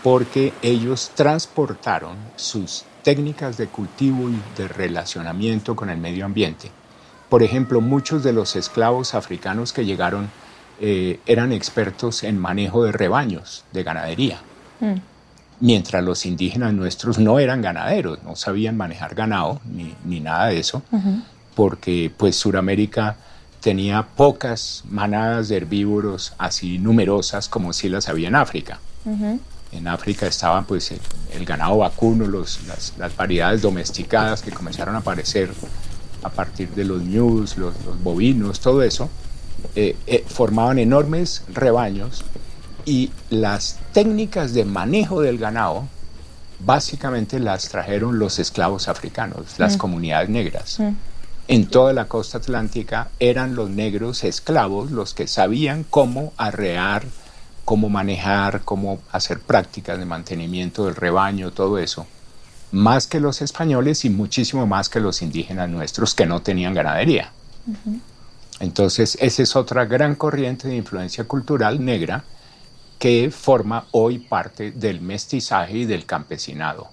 porque 0.04 0.52
ellos 0.62 1.10
transportaron 1.16 2.16
sus 2.36 2.84
técnicas 3.02 3.56
de 3.56 3.66
cultivo 3.66 4.30
y 4.30 4.40
de 4.56 4.68
relacionamiento 4.68 5.74
con 5.74 5.90
el 5.90 5.98
medio 5.98 6.24
ambiente. 6.24 6.70
Por 7.28 7.42
ejemplo, 7.42 7.80
muchos 7.80 8.22
de 8.22 8.32
los 8.32 8.54
esclavos 8.54 9.14
africanos 9.14 9.72
que 9.72 9.84
llegaron 9.84 10.30
eh, 10.80 11.18
eran 11.26 11.52
expertos 11.52 12.22
en 12.22 12.38
manejo 12.38 12.84
de 12.84 12.92
rebaños, 12.92 13.64
de 13.72 13.82
ganadería. 13.82 14.40
Mm 14.78 14.94
mientras 15.60 16.04
los 16.04 16.26
indígenas 16.26 16.74
nuestros 16.74 17.18
no 17.18 17.38
eran 17.38 17.62
ganaderos, 17.62 18.22
no 18.22 18.36
sabían 18.36 18.76
manejar 18.76 19.14
ganado 19.14 19.60
ni, 20.04 20.20
nada 20.20 20.46
de 20.46 20.58
eso, 20.58 20.82
porque 21.54 22.12
pues 22.14 22.36
Suramérica 22.36 23.16
tenía 23.60 24.02
pocas 24.02 24.84
manadas 24.88 25.48
de 25.48 25.56
herbívoros 25.56 26.34
así 26.38 26.78
numerosas 26.78 27.48
como 27.48 27.72
si 27.72 27.88
las 27.88 28.08
había 28.08 28.28
en 28.28 28.34
África. 28.34 28.78
En 29.74 29.88
África 29.88 30.26
estaban 30.26 30.64
pues 30.64 30.92
el, 31.32 31.44
ganado 31.44 31.78
vacuno, 31.78 32.26
los, 32.26 32.60
las, 32.66 33.16
variedades 33.16 33.62
domesticadas 33.62 34.42
que 34.42 34.50
comenzaron 34.50 34.94
a 34.94 34.98
aparecer 34.98 35.50
a 36.22 36.30
partir 36.30 36.70
de 36.70 36.84
los 36.84 37.02
ñus, 37.02 37.58
los, 37.58 37.74
bovinos, 38.02 38.60
todo 38.60 38.82
eso, 38.82 39.10
eh, 39.74 39.96
eh, 40.06 40.24
formaban 40.26 40.78
enormes 40.78 41.42
rebaños 41.52 42.24
y 42.84 43.10
las 43.30 43.78
técnicas 43.92 44.54
de 44.54 44.64
manejo 44.64 45.20
del 45.20 45.38
ganado 45.38 45.88
básicamente 46.60 47.40
las 47.40 47.68
trajeron 47.68 48.18
los 48.18 48.38
esclavos 48.38 48.88
africanos, 48.88 49.58
las 49.58 49.76
mm. 49.76 49.78
comunidades 49.78 50.28
negras. 50.28 50.80
Mm. 50.80 50.92
En 51.46 51.66
toda 51.66 51.92
la 51.92 52.06
costa 52.06 52.38
atlántica 52.38 53.08
eran 53.20 53.54
los 53.54 53.68
negros 53.68 54.24
esclavos 54.24 54.90
los 54.90 55.12
que 55.12 55.26
sabían 55.26 55.84
cómo 55.84 56.32
arrear, 56.38 57.04
cómo 57.64 57.88
manejar, 57.88 58.62
cómo 58.64 59.00
hacer 59.10 59.40
prácticas 59.40 59.98
de 59.98 60.04
mantenimiento 60.04 60.84
del 60.84 60.96
rebaño, 60.96 61.50
todo 61.50 61.78
eso. 61.78 62.06
Más 62.72 63.06
que 63.06 63.20
los 63.20 63.40
españoles 63.40 64.04
y 64.04 64.10
muchísimo 64.10 64.66
más 64.66 64.88
que 64.88 65.00
los 65.00 65.22
indígenas 65.22 65.68
nuestros 65.68 66.14
que 66.14 66.26
no 66.26 66.42
tenían 66.42 66.74
ganadería. 66.74 67.30
Entonces, 68.60 69.16
esa 69.20 69.42
es 69.42 69.56
otra 69.56 69.84
gran 69.84 70.14
corriente 70.14 70.68
de 70.68 70.76
influencia 70.76 71.24
cultural 71.24 71.84
negra 71.84 72.24
que 72.98 73.30
forma 73.30 73.86
hoy 73.92 74.18
parte 74.18 74.72
del 74.72 75.00
mestizaje 75.00 75.78
y 75.78 75.84
del 75.84 76.06
campesinado. 76.06 76.88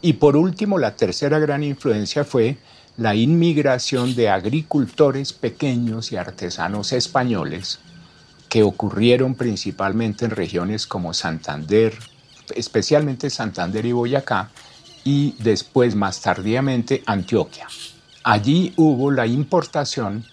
Y 0.00 0.14
por 0.14 0.36
último, 0.36 0.78
la 0.78 0.96
tercera 0.96 1.38
gran 1.38 1.62
influencia 1.62 2.24
fue 2.24 2.56
la 2.96 3.14
inmigración 3.14 4.14
de 4.14 4.28
agricultores 4.28 5.32
pequeños 5.32 6.12
y 6.12 6.16
artesanos 6.16 6.92
españoles 6.92 7.80
que 8.54 8.62
ocurrieron 8.62 9.34
principalmente 9.34 10.24
en 10.24 10.30
regiones 10.30 10.86
como 10.86 11.12
Santander, 11.12 11.92
especialmente 12.54 13.28
Santander 13.28 13.84
y 13.84 13.90
Boyacá, 13.90 14.48
y 15.02 15.34
después 15.40 15.96
más 15.96 16.20
tardíamente 16.20 17.02
Antioquia. 17.04 17.66
Allí 18.22 18.72
hubo 18.76 19.10
la 19.10 19.26
importación 19.26 20.24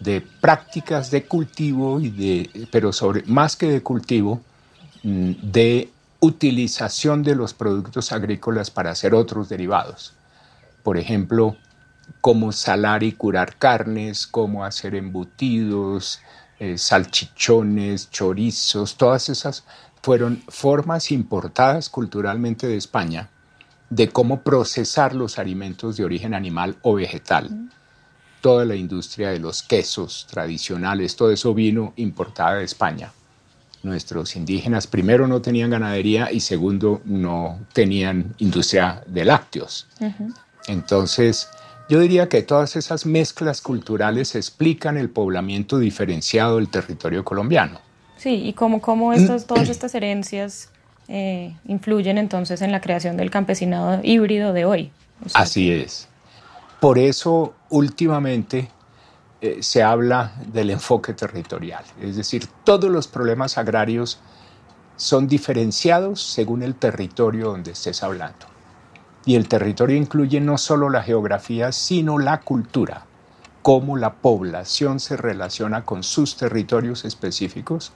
de 0.00 0.20
prácticas 0.20 1.10
de 1.10 1.22
cultivo 1.24 2.00
y 2.00 2.10
de, 2.10 2.66
pero 2.70 2.92
sobre 2.92 3.22
más 3.26 3.56
que 3.56 3.70
de 3.70 3.80
cultivo, 3.80 4.42
Mm, 5.02 5.52
de 5.52 5.92
utilización 6.20 7.22
de 7.22 7.36
los 7.36 7.54
productos 7.54 8.10
agrícolas 8.10 8.70
para 8.70 8.90
hacer 8.90 9.14
otros 9.14 9.48
derivados. 9.48 10.12
Por 10.82 10.98
ejemplo, 10.98 11.56
cómo 12.20 12.50
salar 12.50 13.04
y 13.04 13.12
curar 13.12 13.56
carnes, 13.56 14.26
cómo 14.26 14.64
hacer 14.64 14.96
embutidos, 14.96 16.20
eh, 16.60 16.78
salchichones, 16.78 18.10
chorizos, 18.10 18.96
todas 18.96 19.28
esas 19.28 19.64
fueron 20.02 20.42
formas 20.48 21.10
importadas 21.10 21.88
culturalmente 21.88 22.66
de 22.66 22.76
España 22.76 23.30
de 23.90 24.08
cómo 24.08 24.42
procesar 24.42 25.14
los 25.14 25.38
alimentos 25.38 25.96
de 25.96 26.04
origen 26.04 26.34
animal 26.34 26.76
o 26.82 26.94
vegetal. 26.94 27.70
Toda 28.40 28.64
la 28.64 28.76
industria 28.76 29.30
de 29.30 29.38
los 29.38 29.62
quesos 29.62 30.26
tradicionales, 30.30 31.16
todo 31.16 31.32
eso 31.32 31.54
vino 31.54 31.92
importada 31.96 32.56
de 32.56 32.64
España. 32.64 33.12
Nuestros 33.82 34.36
indígenas 34.36 34.86
primero 34.86 35.26
no 35.26 35.40
tenían 35.40 35.70
ganadería 35.70 36.30
y 36.32 36.40
segundo 36.40 37.00
no 37.04 37.60
tenían 37.72 38.34
industria 38.38 39.02
de 39.06 39.24
lácteos. 39.24 39.86
Entonces, 40.66 41.48
yo 41.88 42.00
diría 42.00 42.28
que 42.28 42.42
todas 42.42 42.76
esas 42.76 43.06
mezclas 43.06 43.60
culturales 43.60 44.34
explican 44.34 44.96
el 44.96 45.10
poblamiento 45.10 45.78
diferenciado 45.78 46.56
del 46.56 46.68
territorio 46.68 47.24
colombiano. 47.24 47.80
Sí, 48.16 48.42
y 48.44 48.52
cómo, 48.52 48.80
cómo 48.80 49.12
estas, 49.12 49.46
todas 49.46 49.68
estas 49.68 49.94
herencias 49.94 50.70
eh, 51.08 51.56
influyen 51.66 52.18
entonces 52.18 52.60
en 52.60 52.72
la 52.72 52.80
creación 52.80 53.16
del 53.16 53.30
campesinado 53.30 54.00
híbrido 54.02 54.52
de 54.52 54.64
hoy. 54.64 54.92
Así 55.34 55.70
es. 55.70 56.08
Por 56.80 56.98
eso, 56.98 57.54
últimamente, 57.70 58.68
eh, 59.40 59.58
se 59.62 59.82
habla 59.82 60.32
del 60.52 60.70
enfoque 60.70 61.14
territorial. 61.14 61.84
Es 62.00 62.16
decir, 62.16 62.46
todos 62.64 62.90
los 62.90 63.08
problemas 63.08 63.56
agrarios 63.56 64.20
son 64.96 65.26
diferenciados 65.26 66.20
según 66.20 66.62
el 66.62 66.74
territorio 66.74 67.50
donde 67.50 67.70
estés 67.72 68.02
hablando. 68.02 68.57
Y 69.28 69.34
el 69.34 69.46
territorio 69.46 69.94
incluye 69.94 70.40
no 70.40 70.56
solo 70.56 70.88
la 70.88 71.02
geografía, 71.02 71.70
sino 71.70 72.18
la 72.18 72.40
cultura, 72.40 73.04
cómo 73.60 73.98
la 73.98 74.14
población 74.14 75.00
se 75.00 75.18
relaciona 75.18 75.84
con 75.84 76.02
sus 76.02 76.38
territorios 76.38 77.04
específicos. 77.04 77.92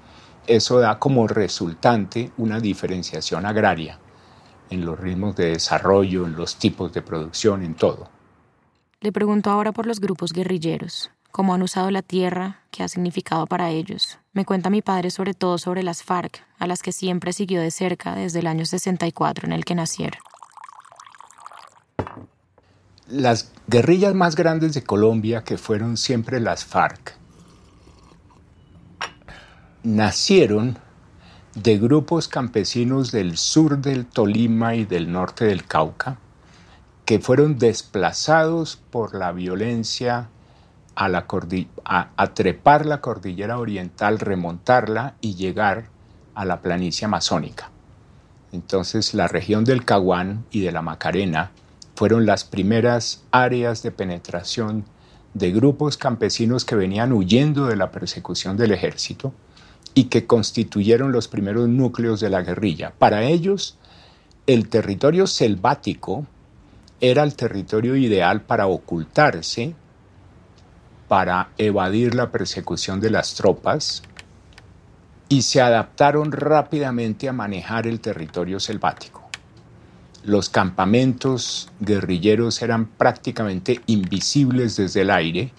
Eso 0.47 0.79
da 0.79 0.99
como 0.99 1.27
resultante 1.27 2.31
una 2.37 2.61
diferenciación 2.61 3.47
agraria 3.47 3.99
en 4.69 4.85
los 4.85 5.01
ritmos 5.01 5.35
de 5.35 5.53
desarrollo, 5.53 6.27
en 6.27 6.37
los 6.37 6.57
tipos 6.57 6.93
de 6.93 7.01
producción, 7.01 7.63
en 7.63 7.77
todo. 7.77 8.11
Le 9.01 9.11
pregunto 9.11 9.49
ahora 9.49 9.73
por 9.73 9.87
los 9.87 10.01
grupos 10.01 10.35
guerrilleros, 10.35 11.11
cómo 11.31 11.55
han 11.55 11.63
usado 11.63 11.91
la 11.91 12.03
tierra, 12.03 12.61
qué 12.71 12.83
ha 12.83 12.89
significado 12.89 13.47
para 13.47 13.71
ellos. 13.71 14.19
Me 14.35 14.45
cuenta 14.45 14.69
mi 14.69 14.83
padre 14.83 15.11
sobre 15.11 15.33
todo 15.33 15.57
sobre 15.57 15.83
las 15.83 16.03
FARC, 16.03 16.45
a 16.59 16.67
las 16.67 16.83
que 16.83 16.93
siempre 16.93 17.33
siguió 17.33 17.63
de 17.63 17.71
cerca 17.71 18.15
desde 18.15 18.41
el 18.41 18.47
año 18.47 18.67
64 18.67 19.47
en 19.47 19.53
el 19.53 19.65
que 19.65 19.75
nacieron 19.75 20.21
las 23.09 23.53
guerrillas 23.67 24.15
más 24.15 24.37
grandes 24.37 24.75
de 24.75 24.83
Colombia, 24.83 25.45
que 25.45 25.59
fueron 25.59 25.97
siempre 25.97 26.41
las 26.41 26.65
FARC, 26.65 27.15
nacieron 29.83 30.79
de 31.55 31.79
grupos 31.79 32.29
campesinos 32.29 33.13
del 33.13 33.37
sur 33.37 33.79
del 33.79 34.07
Tolima 34.07 34.75
y 34.75 34.85
del 34.85 35.13
norte 35.13 35.45
del 35.45 35.65
Cauca, 35.65 36.19
que 37.05 37.19
fueron 37.19 37.59
desplazados 37.59 38.77
por 38.91 39.15
la 39.15 39.33
violencia 39.33 40.29
a, 40.95 41.09
la 41.09 41.27
trepar 42.35 42.87
la 42.87 43.01
cordillera 43.01 43.59
oriental, 43.59 44.19
remontarla 44.19 45.15
y 45.21 45.35
llegar 45.35 45.87
a 46.35 46.45
la 46.45 46.61
planicie 46.61 47.05
amazónica. 47.05 47.71
Entonces 48.53 49.15
la 49.15 49.29
región 49.29 49.65
del 49.65 49.85
Caguán 49.85 50.45
y 50.51 50.61
de 50.61 50.73
la 50.73 50.83
Macarena 50.83 51.51
fueron 51.95 52.27
las 52.27 52.45
primeras 52.45 53.23
áreas 53.31 53.83
de 53.83 53.91
penetración 53.91 54.85
de 55.35 55.51
grupos 55.51 55.97
campesinos 55.97 56.65
que 56.65 56.75
venían 56.75 57.13
huyendo 57.13 57.67
de 57.67 57.77
la 57.77 57.91
persecución 57.91 58.57
del 58.57 58.73
ejército 58.73 59.33
y 59.95 60.05
que 60.05 60.27
constituyeron 60.27 61.13
los 61.13 61.29
primeros 61.29 61.69
núcleos 61.69 62.21
de 62.21 62.31
la 62.31 62.43
guerrilla. 62.43 62.93
Para 62.99 63.25
ellos, 63.25 63.77
el 64.47 64.69
territorio 64.69 65.27
selvático 65.27 66.27
era 67.01 67.23
el 67.23 67.35
territorio 67.35 67.97
ideal 67.97 68.43
para 68.43 68.67
ocultarse, 68.67 69.75
para 71.09 71.51
evadir 71.59 72.15
la 72.15 72.31
persecución 72.31 73.01
de 73.01 73.11
las 73.11 73.35
tropas 73.35 74.03
y 75.29 75.43
se 75.43 75.61
adaptaron 75.61 76.33
rápidamente 76.33 77.29
a 77.29 77.33
manejar 77.33 77.87
el 77.87 78.01
territorio 78.01 78.61
selvático 78.61 79.22
los 80.25 80.49
campamentos 80.49 81.71
guerrilleros 81.81 82.63
eran 82.63 82.87
prácticamente 82.87 83.81
invisibles 83.87 84.77
desde 84.77 85.03
el 85.03 85.11
aire 85.11 85.53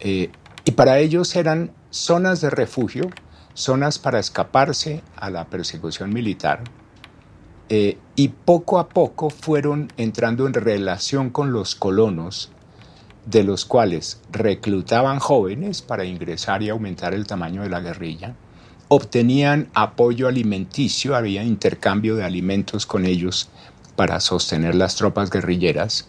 eh, 0.00 0.30
y 0.64 0.70
para 0.72 0.98
ellos 0.98 1.34
eran 1.36 1.72
zonas 1.90 2.40
de 2.40 2.50
refugio, 2.50 3.10
zonas 3.54 3.98
para 3.98 4.18
escaparse 4.18 5.02
a 5.16 5.30
la 5.30 5.46
persecución 5.46 6.12
militar 6.12 6.62
eh, 7.68 7.98
y 8.16 8.28
poco 8.28 8.78
a 8.78 8.88
poco 8.88 9.30
fueron 9.30 9.92
entrando 9.96 10.46
en 10.46 10.54
relación 10.54 11.30
con 11.30 11.52
los 11.52 11.74
colonos 11.74 12.50
de 13.26 13.44
los 13.44 13.64
cuales 13.64 14.20
reclutaban 14.32 15.18
jóvenes 15.18 15.80
para 15.80 16.04
ingresar 16.04 16.62
y 16.62 16.68
aumentar 16.68 17.14
el 17.14 17.26
tamaño 17.26 17.62
de 17.62 17.70
la 17.70 17.80
guerrilla, 17.80 18.34
obtenían 18.88 19.68
apoyo 19.72 20.26
alimenticio, 20.26 21.14
había 21.14 21.44
intercambio 21.44 22.16
de 22.16 22.24
alimentos 22.24 22.86
con 22.86 23.06
ellos 23.06 23.48
para 24.00 24.18
sostener 24.18 24.76
las 24.76 24.96
tropas 24.96 25.28
guerrilleras. 25.28 26.08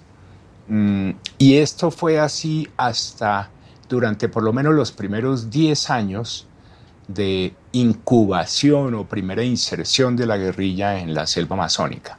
Mm, 0.69 1.09
y 1.37 1.57
esto 1.57 1.91
fue 1.91 2.21
así 2.21 2.69
hasta 2.77 3.49
durante 3.89 4.29
por 4.29 4.43
lo 4.43 4.53
menos 4.53 4.73
los 4.73 4.93
primeros 4.93 5.49
10 5.49 5.89
años 5.89 6.47
de 7.09 7.53
incubación 7.73 8.93
o 8.93 9.09
primera 9.09 9.43
inserción 9.43 10.15
de 10.15 10.25
la 10.25 10.37
guerrilla 10.37 10.99
en 10.99 11.13
la 11.13 11.27
selva 11.27 11.57
amazónica. 11.57 12.17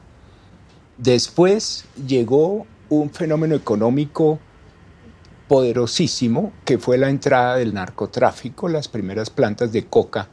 Después 0.99 1.85
llegó 2.05 2.67
un 2.89 3.09
fenómeno 3.09 3.55
económico 3.55 4.37
poderosísimo 5.47 6.53
que 6.65 6.77
fue 6.77 6.99
la 6.99 7.09
entrada 7.09 7.55
del 7.55 7.73
narcotráfico, 7.73 8.69
las 8.69 8.89
primeras 8.89 9.31
plantas 9.31 9.71
de 9.71 9.87
coca 9.87 10.27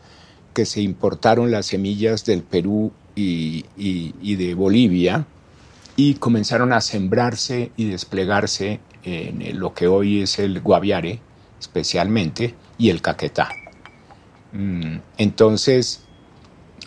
que 0.52 0.66
se 0.66 0.82
importaron 0.82 1.50
las 1.50 1.64
semillas 1.64 2.26
del 2.26 2.42
Perú 2.42 2.92
y, 3.76 4.36
de 4.36 4.54
Bolivia 4.54 5.26
y 5.96 6.14
comenzaron 6.14 6.72
a 6.72 6.80
sembrarse 6.80 7.72
y 7.76 7.86
desplegarse 7.86 8.80
en 9.02 9.58
lo 9.58 9.74
que 9.74 9.86
hoy 9.86 10.22
es 10.22 10.38
el 10.38 10.60
Guaviare 10.60 11.20
especialmente 11.58 12.54
y 12.78 12.90
el 12.90 13.02
Caquetá. 13.02 13.50
Mm, 14.52 14.96
entonces, 15.18 16.02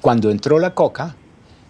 cuando 0.01 0.31
entró 0.31 0.59
la 0.59 0.73
coca, 0.73 1.15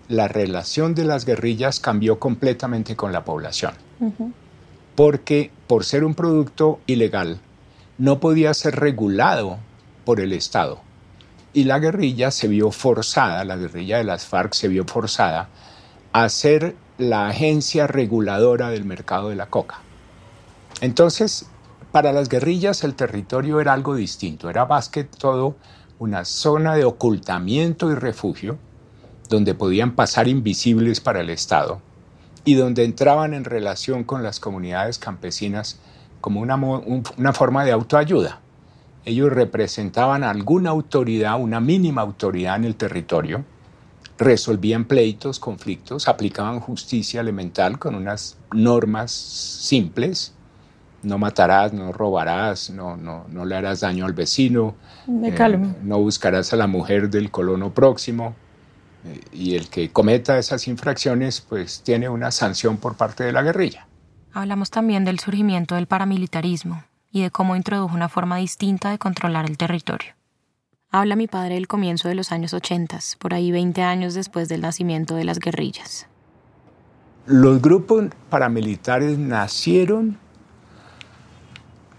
la 0.07 0.27
relación 0.27 0.95
de 0.95 1.05
las 1.05 1.25
guerrillas 1.25 1.79
cambió 1.79 2.19
completamente 2.19 2.95
con 2.95 3.11
la 3.11 3.23
población, 3.23 3.73
porque 4.95 5.51
por 5.67 5.85
ser 5.85 6.03
un 6.03 6.13
producto 6.13 6.79
ilegal, 6.87 7.39
no 7.97 8.19
podía 8.19 8.53
ser 8.53 8.75
regulado 8.79 9.59
por 10.03 10.19
el 10.19 10.33
Estado 10.33 10.81
y 11.53 11.65
la 11.65 11.79
guerrilla 11.79 12.31
se 12.31 12.47
vio 12.47 12.71
forzada, 12.71 13.45
la 13.45 13.55
guerrilla 13.55 13.97
de 13.97 14.03
las 14.03 14.25
FARC 14.25 14.53
se 14.53 14.67
vio 14.67 14.85
forzada 14.85 15.49
a 16.11 16.27
ser 16.29 16.75
la 16.97 17.27
agencia 17.27 17.87
reguladora 17.87 18.69
del 18.69 18.85
mercado 18.85 19.29
de 19.29 19.35
la 19.35 19.47
coca. 19.47 19.79
Entonces, 20.81 21.47
para 21.91 22.11
las 22.11 22.27
guerrillas 22.27 22.83
el 22.83 22.95
territorio 22.95 23.61
era 23.61 23.73
algo 23.73 23.95
distinto, 23.95 24.49
era 24.49 24.65
más 24.65 24.89
que 24.89 25.03
todo 25.03 25.55
una 25.99 26.25
zona 26.25 26.75
de 26.75 26.85
ocultamiento 26.85 27.91
y 27.91 27.95
refugio 27.95 28.57
donde 29.29 29.53
podían 29.53 29.95
pasar 29.95 30.27
invisibles 30.27 30.99
para 30.99 31.21
el 31.21 31.29
Estado 31.29 31.81
y 32.45 32.55
donde 32.55 32.83
entraban 32.83 33.33
en 33.33 33.45
relación 33.45 34.03
con 34.03 34.21
las 34.21 34.39
comunidades 34.39 34.97
campesinas 34.97 35.79
como 36.19 36.41
una, 36.41 36.55
una 36.55 37.33
forma 37.33 37.63
de 37.63 37.71
autoayuda 37.71 38.42
ellos 39.05 39.31
representaban 39.31 40.23
alguna 40.23 40.69
autoridad, 40.69 41.39
una 41.39 41.59
mínima 41.59 42.01
autoridad 42.01 42.55
en 42.55 42.65
el 42.65 42.75
territorio, 42.75 43.43
resolvían 44.17 44.85
pleitos, 44.85 45.39
conflictos, 45.39 46.07
aplicaban 46.07 46.59
justicia 46.59 47.21
elemental 47.21 47.79
con 47.79 47.95
unas 47.95 48.37
normas 48.53 49.11
simples, 49.11 50.33
no 51.01 51.17
matarás, 51.17 51.73
no 51.73 51.91
robarás, 51.91 52.69
no, 52.69 52.95
no, 52.95 53.25
no 53.27 53.45
le 53.45 53.55
harás 53.55 53.81
daño 53.81 54.05
al 54.05 54.13
vecino, 54.13 54.75
eh, 55.07 55.73
no 55.83 55.99
buscarás 55.99 56.53
a 56.53 56.55
la 56.55 56.67
mujer 56.67 57.09
del 57.09 57.29
colono 57.29 57.73
próximo, 57.73 58.35
eh, 59.05 59.19
y 59.33 59.55
el 59.55 59.67
que 59.67 59.89
cometa 59.89 60.37
esas 60.37 60.67
infracciones 60.69 61.41
pues 61.41 61.81
tiene 61.83 62.07
una 62.07 62.31
sanción 62.31 62.77
por 62.77 62.95
parte 62.95 63.25
de 63.25 63.33
la 63.33 63.41
guerrilla. 63.41 63.87
Hablamos 64.31 64.71
también 64.71 65.03
del 65.03 65.19
surgimiento 65.19 65.75
del 65.75 65.87
paramilitarismo 65.87 66.83
y 67.13 67.21
de 67.21 67.31
cómo 67.31 67.55
introdujo 67.55 67.95
una 67.95 68.09
forma 68.09 68.37
distinta 68.37 68.89
de 68.89 68.97
controlar 68.97 69.45
el 69.45 69.57
territorio. 69.57 70.13
Habla 70.89 71.15
mi 71.15 71.27
padre 71.27 71.55
del 71.55 71.67
comienzo 71.67 72.09
de 72.09 72.15
los 72.15 72.31
años 72.31 72.53
80, 72.53 72.99
por 73.19 73.35
ahí 73.35 73.51
20 73.51 73.81
años 73.83 74.15
después 74.15 74.49
del 74.49 74.61
nacimiento 74.61 75.15
de 75.15 75.23
las 75.23 75.39
guerrillas. 75.39 76.07
Los 77.27 77.61
grupos 77.61 78.05
paramilitares 78.29 79.17
nacieron 79.17 80.17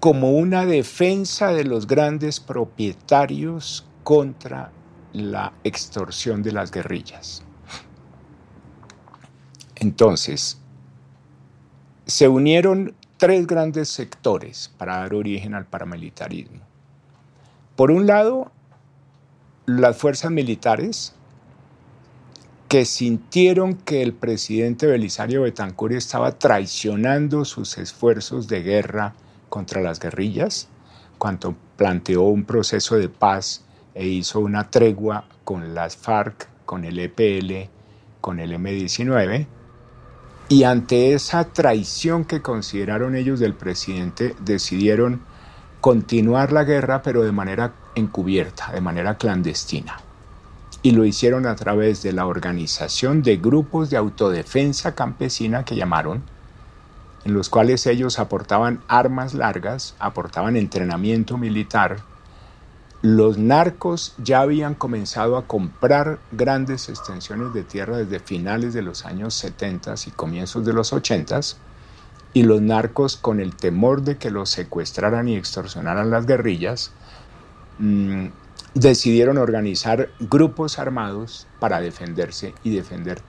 como 0.01 0.33
una 0.33 0.67
defensa 0.67 1.53
de 1.53 1.65
los 1.65 1.87
grandes 1.87 2.41
propietarios 2.41 3.87
contra 4.03 4.71
la 5.13 5.53
extorsión 5.63 6.43
de 6.43 6.53
las 6.53 6.73
guerrillas. 6.73 7.43
Entonces, 9.77 10.61
se 12.07 12.29
unieron 12.29 12.95
tres 13.25 13.47
grandes 13.47 13.89
sectores 13.89 14.71
para 14.77 14.99
dar 14.99 15.15
origen 15.15 15.55
al 15.55 15.65
paramilitarismo. 15.65 16.61
Por 17.75 17.91
un 17.91 18.07
lado, 18.07 18.53
las 19.65 19.97
fuerzas 19.97 20.31
militares 20.31 21.15
que 22.69 22.85
sintieron 22.85 23.77
que 23.77 24.03
el 24.03 24.13
presidente 24.13 24.87
Belisario 24.87 25.41
Betancourt 25.41 25.95
estaba 25.95 26.33
traicionando 26.33 27.47
sus 27.47 27.79
esfuerzos 27.79 28.47
de 28.47 28.63
guerra 28.63 29.15
contra 29.49 29.81
las 29.81 30.01
guerrillas, 30.01 30.69
cuando 31.17 31.57
planteó 31.79 32.25
un 32.25 32.45
proceso 32.45 32.99
de 32.99 33.09
paz 33.09 33.65
e 33.95 34.07
hizo 34.07 34.41
una 34.41 34.71
tregua 34.71 35.25
con 35.45 35.75
las 35.75 35.97
FARC, 35.97 36.47
con 36.67 36.85
el 36.85 36.99
EPL, 36.99 37.71
con 38.21 38.39
el 38.39 38.53
M-19, 38.53 39.47
y 40.49 40.65
ante 40.65 41.15
esa 41.15 41.45
traición 41.45 42.25
que 42.25 42.43
consideraron 42.43 43.17
ellos 43.17 43.41
del 43.41 43.55
presidente, 43.55 44.37
decidieron 44.41 45.23
continuar 45.81 46.53
la 46.53 46.65
guerra, 46.65 47.03
pero 47.03 47.23
de 47.23 47.33
manera 47.33 47.73
encubierta, 47.95 48.73
de 48.73 48.81
manera 48.81 49.17
clandestina. 49.17 50.01
Y 50.83 50.91
lo 50.91 51.07
hicieron 51.07 51.47
a 51.47 51.57
través 51.57 52.03
de 52.03 52.13
la 52.13 52.27
organización 52.27 53.23
de 53.23 53.39
grupos 53.39 53.89
de 53.89 53.97
autodefensa 53.97 54.95
campesina 54.95 55.65
que 55.65 55.77
llamaron, 55.77 56.23
en 57.25 57.33
los 57.33 57.49
cuales 57.49 57.87
ellos 57.87 58.19
aportaban 58.19 58.81
armas 58.87 59.33
largas, 59.33 59.95
aportaban 59.99 60.57
entrenamiento 60.57 61.39
militar, 61.39 62.01
los 63.05 63.37
narcos 63.37 64.15
ya 64.17 64.41
habían 64.41 64.75
comenzado 64.75 65.37
a 65.37 65.47
comprar 65.47 66.21
grandes 66.33 66.89
extensiones 66.89 67.53
de 67.53 67.63
tierra 67.63 67.99
desde 67.99 68.19
finales 68.19 68.73
de 68.73 68.81
los 68.81 69.05
años 69.05 69.35
70 69.35 69.95
y 70.07 70.11
comienzos 70.13 70.65
de 70.65 70.73
los 70.73 70.95
80 70.95 71.39
y 72.33 72.45
los 72.45 72.63
narcos 72.63 73.19
con 73.19 73.41
el 73.41 73.55
temor 73.57 74.01
de 74.01 74.17
que 74.17 74.31
los 74.31 74.49
secuestraran 74.49 75.29
y 75.29 75.37
extorsionaran 75.37 76.11
las 76.11 76.25
guerrillas, 76.25 76.93
mm, 77.77 78.29
decidieron 78.73 79.37
organizar 79.37 80.09
grupos 80.19 80.79
armados 80.79 81.47
para 81.59 81.83
defenderse 81.83 82.55
y 82.63 82.75
defender 82.75 83.21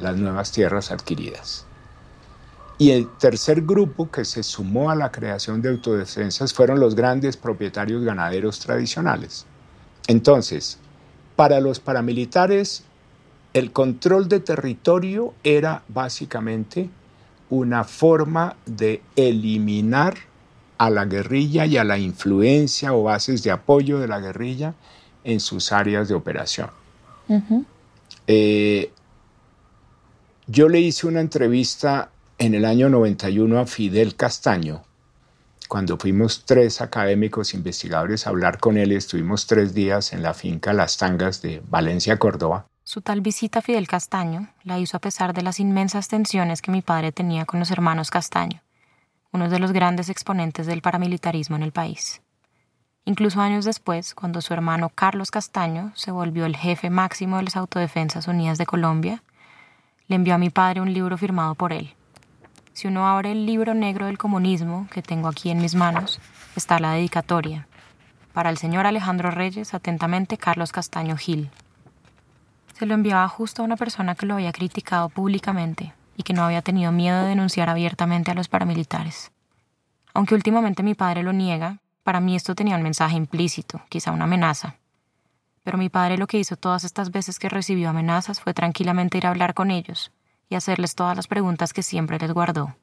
las 0.00 0.16
nuevas 0.16 0.50
tierras 0.50 0.90
adquiridas. 0.90 1.64
Y 2.82 2.90
el 2.90 3.06
tercer 3.16 3.62
grupo 3.62 4.10
que 4.10 4.24
se 4.24 4.42
sumó 4.42 4.90
a 4.90 4.96
la 4.96 5.12
creación 5.12 5.62
de 5.62 5.68
autodefensas 5.68 6.52
fueron 6.52 6.80
los 6.80 6.96
grandes 6.96 7.36
propietarios 7.36 8.02
ganaderos 8.02 8.58
tradicionales. 8.58 9.46
Entonces, 10.08 10.80
para 11.36 11.60
los 11.60 11.78
paramilitares, 11.78 12.82
el 13.54 13.70
control 13.70 14.28
de 14.28 14.40
territorio 14.40 15.32
era 15.44 15.84
básicamente 15.86 16.90
una 17.50 17.84
forma 17.84 18.56
de 18.66 19.00
eliminar 19.14 20.14
a 20.76 20.90
la 20.90 21.04
guerrilla 21.04 21.66
y 21.66 21.76
a 21.76 21.84
la 21.84 21.98
influencia 21.98 22.94
o 22.94 23.04
bases 23.04 23.44
de 23.44 23.52
apoyo 23.52 24.00
de 24.00 24.08
la 24.08 24.18
guerrilla 24.18 24.74
en 25.22 25.38
sus 25.38 25.70
áreas 25.70 26.08
de 26.08 26.14
operación. 26.14 26.70
Eh, 28.26 28.90
yo 30.48 30.68
le 30.68 30.80
hice 30.80 31.06
una 31.06 31.20
entrevista 31.20 32.10
en 32.42 32.56
el 32.56 32.64
año 32.64 32.88
91 32.88 33.60
a 33.60 33.66
Fidel 33.66 34.16
Castaño, 34.16 34.82
cuando 35.68 35.96
fuimos 35.96 36.44
tres 36.44 36.80
académicos 36.80 37.54
investigadores 37.54 38.26
a 38.26 38.30
hablar 38.30 38.58
con 38.58 38.78
él, 38.78 38.90
estuvimos 38.90 39.46
tres 39.46 39.74
días 39.74 40.12
en 40.12 40.24
la 40.24 40.34
finca 40.34 40.72
Las 40.72 40.96
Tangas 40.96 41.40
de 41.40 41.62
Valencia, 41.68 42.18
Córdoba. 42.18 42.66
Su 42.82 43.00
tal 43.00 43.20
visita 43.20 43.60
a 43.60 43.62
Fidel 43.62 43.86
Castaño 43.86 44.48
la 44.64 44.80
hizo 44.80 44.96
a 44.96 45.00
pesar 45.00 45.34
de 45.34 45.42
las 45.42 45.60
inmensas 45.60 46.08
tensiones 46.08 46.62
que 46.62 46.72
mi 46.72 46.82
padre 46.82 47.12
tenía 47.12 47.44
con 47.44 47.60
los 47.60 47.70
hermanos 47.70 48.10
Castaño, 48.10 48.60
uno 49.30 49.48
de 49.48 49.60
los 49.60 49.70
grandes 49.70 50.08
exponentes 50.08 50.66
del 50.66 50.82
paramilitarismo 50.82 51.54
en 51.54 51.62
el 51.62 51.70
país. 51.70 52.22
Incluso 53.04 53.40
años 53.40 53.64
después, 53.64 54.16
cuando 54.16 54.40
su 54.40 54.52
hermano 54.52 54.90
Carlos 54.92 55.30
Castaño 55.30 55.92
se 55.94 56.10
volvió 56.10 56.44
el 56.44 56.56
jefe 56.56 56.90
máximo 56.90 57.36
de 57.36 57.44
las 57.44 57.56
Autodefensas 57.56 58.26
Unidas 58.26 58.58
de 58.58 58.66
Colombia, 58.66 59.22
le 60.08 60.16
envió 60.16 60.34
a 60.34 60.38
mi 60.38 60.50
padre 60.50 60.80
un 60.80 60.92
libro 60.92 61.16
firmado 61.16 61.54
por 61.54 61.72
él, 61.72 61.94
si 62.72 62.88
uno 62.88 63.06
abre 63.06 63.32
el 63.32 63.46
libro 63.46 63.74
negro 63.74 64.06
del 64.06 64.18
comunismo 64.18 64.88
que 64.90 65.02
tengo 65.02 65.28
aquí 65.28 65.50
en 65.50 65.58
mis 65.58 65.74
manos, 65.74 66.20
está 66.56 66.78
la 66.78 66.92
dedicatoria. 66.92 67.66
Para 68.32 68.50
el 68.50 68.56
señor 68.56 68.86
Alejandro 68.86 69.30
Reyes, 69.30 69.74
atentamente 69.74 70.38
Carlos 70.38 70.72
Castaño 70.72 71.16
Gil. 71.16 71.50
Se 72.74 72.86
lo 72.86 72.94
enviaba 72.94 73.28
justo 73.28 73.62
a 73.62 73.64
una 73.64 73.76
persona 73.76 74.14
que 74.14 74.26
lo 74.26 74.34
había 74.34 74.52
criticado 74.52 75.10
públicamente 75.10 75.92
y 76.16 76.22
que 76.22 76.32
no 76.32 76.42
había 76.42 76.62
tenido 76.62 76.92
miedo 76.92 77.22
de 77.22 77.28
denunciar 77.28 77.68
abiertamente 77.68 78.30
a 78.30 78.34
los 78.34 78.48
paramilitares. 78.48 79.32
Aunque 80.14 80.34
últimamente 80.34 80.82
mi 80.82 80.94
padre 80.94 81.22
lo 81.22 81.32
niega, 81.32 81.78
para 82.02 82.20
mí 82.20 82.34
esto 82.34 82.54
tenía 82.54 82.76
un 82.76 82.82
mensaje 82.82 83.16
implícito, 83.16 83.82
quizá 83.88 84.12
una 84.12 84.24
amenaza. 84.24 84.76
Pero 85.62 85.78
mi 85.78 85.90
padre 85.90 86.18
lo 86.18 86.26
que 86.26 86.38
hizo 86.38 86.56
todas 86.56 86.84
estas 86.84 87.10
veces 87.10 87.38
que 87.38 87.48
recibió 87.48 87.90
amenazas 87.90 88.40
fue 88.40 88.54
tranquilamente 88.54 89.18
ir 89.18 89.26
a 89.26 89.30
hablar 89.30 89.54
con 89.54 89.70
ellos, 89.70 90.10
y 90.52 90.54
hacerles 90.54 90.94
todas 90.94 91.16
las 91.16 91.26
preguntas 91.26 91.72
que 91.72 91.82
siempre 91.82 92.18
les 92.18 92.30
guardó. 92.30 92.76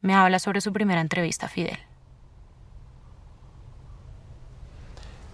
Me 0.00 0.14
habla 0.14 0.38
sobre 0.38 0.62
su 0.62 0.72
primera 0.72 1.02
entrevista 1.02 1.46
a 1.46 1.48
Fidel. 1.50 1.78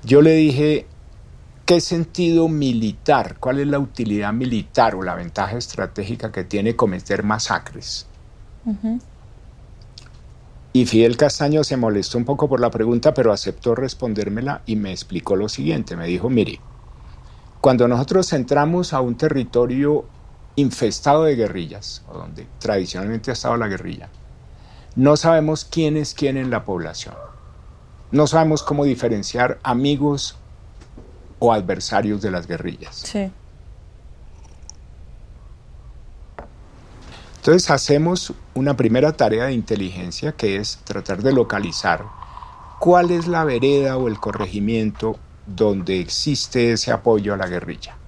Yo 0.02 0.20
le 0.20 0.32
dije, 0.32 0.86
¿qué 1.66 1.80
sentido 1.80 2.48
militar, 2.48 3.36
cuál 3.38 3.60
es 3.60 3.68
la 3.68 3.78
utilidad 3.78 4.32
militar 4.32 4.96
o 4.96 5.02
la 5.02 5.14
ventaja 5.14 5.56
estratégica 5.56 6.32
que 6.32 6.42
tiene 6.42 6.74
cometer 6.74 7.22
masacres? 7.22 8.06
Y 10.72 10.86
Fidel 10.86 11.16
Castaño 11.16 11.62
se 11.62 11.76
molestó 11.76 12.18
un 12.18 12.24
poco 12.24 12.48
por 12.48 12.60
la 12.60 12.70
pregunta, 12.70 13.14
pero 13.14 13.32
aceptó 13.32 13.76
respondérmela 13.76 14.62
y 14.66 14.74
me 14.74 14.90
explicó 14.90 15.36
lo 15.36 15.48
siguiente. 15.48 15.96
Me 15.96 16.06
dijo, 16.06 16.30
mire, 16.30 16.58
cuando 17.60 17.86
nosotros 17.86 18.32
entramos 18.32 18.92
a 18.92 19.00
un 19.00 19.16
territorio 19.16 20.06
infestado 20.56 21.24
de 21.24 21.36
guerrillas, 21.36 22.02
o 22.08 22.18
donde 22.18 22.46
tradicionalmente 22.58 23.30
ha 23.30 23.34
estado 23.34 23.56
la 23.56 23.68
guerrilla, 23.68 24.08
no 24.96 25.16
sabemos 25.16 25.64
quién 25.64 25.96
es 25.96 26.14
quién 26.14 26.36
en 26.36 26.50
la 26.50 26.64
población. 26.64 27.14
No 28.10 28.26
sabemos 28.26 28.62
cómo 28.62 28.84
diferenciar 28.84 29.60
amigos 29.62 30.36
o 31.38 31.52
adversarios 31.52 32.20
de 32.20 32.30
las 32.30 32.46
guerrillas. 32.46 32.96
Sí. 32.96 33.30
Entonces 37.36 37.70
hacemos 37.70 38.34
una 38.54 38.76
primera 38.76 39.12
tarea 39.12 39.46
de 39.46 39.52
inteligencia 39.52 40.32
que 40.32 40.56
es 40.56 40.78
tratar 40.84 41.22
de 41.22 41.32
localizar 41.32 42.04
cuál 42.80 43.10
es 43.10 43.28
la 43.28 43.44
vereda 43.44 43.96
o 43.96 44.08
el 44.08 44.18
corregimiento 44.18 45.18
donde 45.46 46.00
existe 46.00 46.72
ese 46.72 46.92
apoyo 46.92 47.32
a 47.32 47.36
la 47.36 47.46
guerrilla 47.46 47.99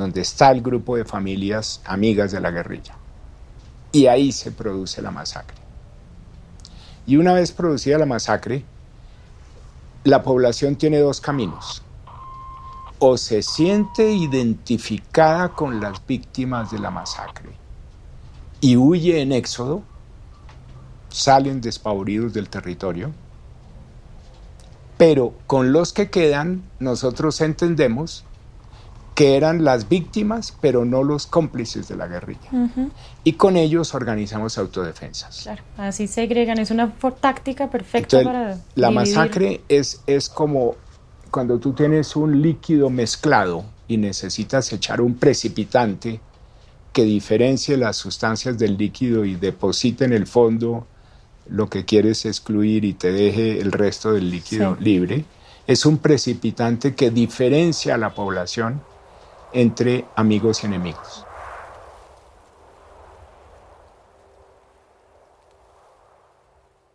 donde 0.00 0.22
está 0.22 0.50
el 0.50 0.62
grupo 0.62 0.96
de 0.96 1.04
familias 1.04 1.80
amigas 1.84 2.32
de 2.32 2.40
la 2.40 2.50
guerrilla. 2.50 2.96
Y 3.92 4.06
ahí 4.06 4.32
se 4.32 4.50
produce 4.50 5.02
la 5.02 5.10
masacre. 5.10 5.58
Y 7.06 7.16
una 7.16 7.34
vez 7.34 7.52
producida 7.52 7.98
la 7.98 8.06
masacre, 8.06 8.64
la 10.04 10.22
población 10.22 10.76
tiene 10.76 10.98
dos 10.98 11.20
caminos. 11.20 11.82
O 12.98 13.16
se 13.16 13.42
siente 13.42 14.10
identificada 14.10 15.50
con 15.50 15.80
las 15.80 16.06
víctimas 16.06 16.70
de 16.70 16.78
la 16.78 16.90
masacre 16.90 17.50
y 18.60 18.76
huye 18.76 19.20
en 19.20 19.32
éxodo, 19.32 19.82
salen 21.08 21.60
despavoridos 21.60 22.32
del 22.32 22.48
territorio, 22.48 23.10
pero 24.98 25.32
con 25.46 25.72
los 25.72 25.92
que 25.92 26.10
quedan 26.10 26.62
nosotros 26.78 27.40
entendemos 27.40 28.24
que 29.14 29.36
eran 29.36 29.64
las 29.64 29.88
víctimas, 29.88 30.56
pero 30.60 30.84
no 30.84 31.02
los 31.02 31.26
cómplices 31.26 31.88
de 31.88 31.96
la 31.96 32.06
guerrilla. 32.06 32.50
Y 33.24 33.34
con 33.34 33.56
ellos 33.56 33.94
organizamos 33.94 34.56
autodefensas. 34.56 35.42
Claro, 35.42 35.62
así 35.76 36.06
se 36.06 36.22
agregan, 36.22 36.58
es 36.58 36.70
una 36.70 36.92
táctica 37.20 37.68
perfecta 37.68 38.22
para... 38.22 38.58
La 38.74 38.90
masacre 38.90 39.60
es, 39.68 40.00
es 40.06 40.28
como 40.28 40.76
cuando 41.30 41.58
tú 41.58 41.72
tienes 41.72 42.16
un 42.16 42.40
líquido 42.40 42.90
mezclado 42.90 43.64
y 43.88 43.96
necesitas 43.96 44.72
echar 44.72 45.00
un 45.00 45.14
precipitante 45.14 46.20
que 46.92 47.04
diferencie 47.04 47.76
las 47.76 47.96
sustancias 47.96 48.58
del 48.58 48.76
líquido 48.76 49.24
y 49.24 49.36
deposite 49.36 50.04
en 50.04 50.12
el 50.12 50.26
fondo 50.26 50.86
lo 51.48 51.68
que 51.68 51.84
quieres 51.84 52.24
excluir 52.24 52.84
y 52.84 52.94
te 52.94 53.12
deje 53.12 53.60
el 53.60 53.72
resto 53.72 54.12
del 54.12 54.30
líquido 54.30 54.76
libre. 54.80 55.24
es 55.66 55.84
un 55.86 55.98
precipitante 55.98 56.94
que 56.94 57.10
diferencia 57.10 57.94
a 57.94 57.98
la 57.98 58.14
población 58.14 58.80
entre 59.52 60.04
amigos 60.16 60.62
y 60.62 60.66
enemigos. 60.66 61.26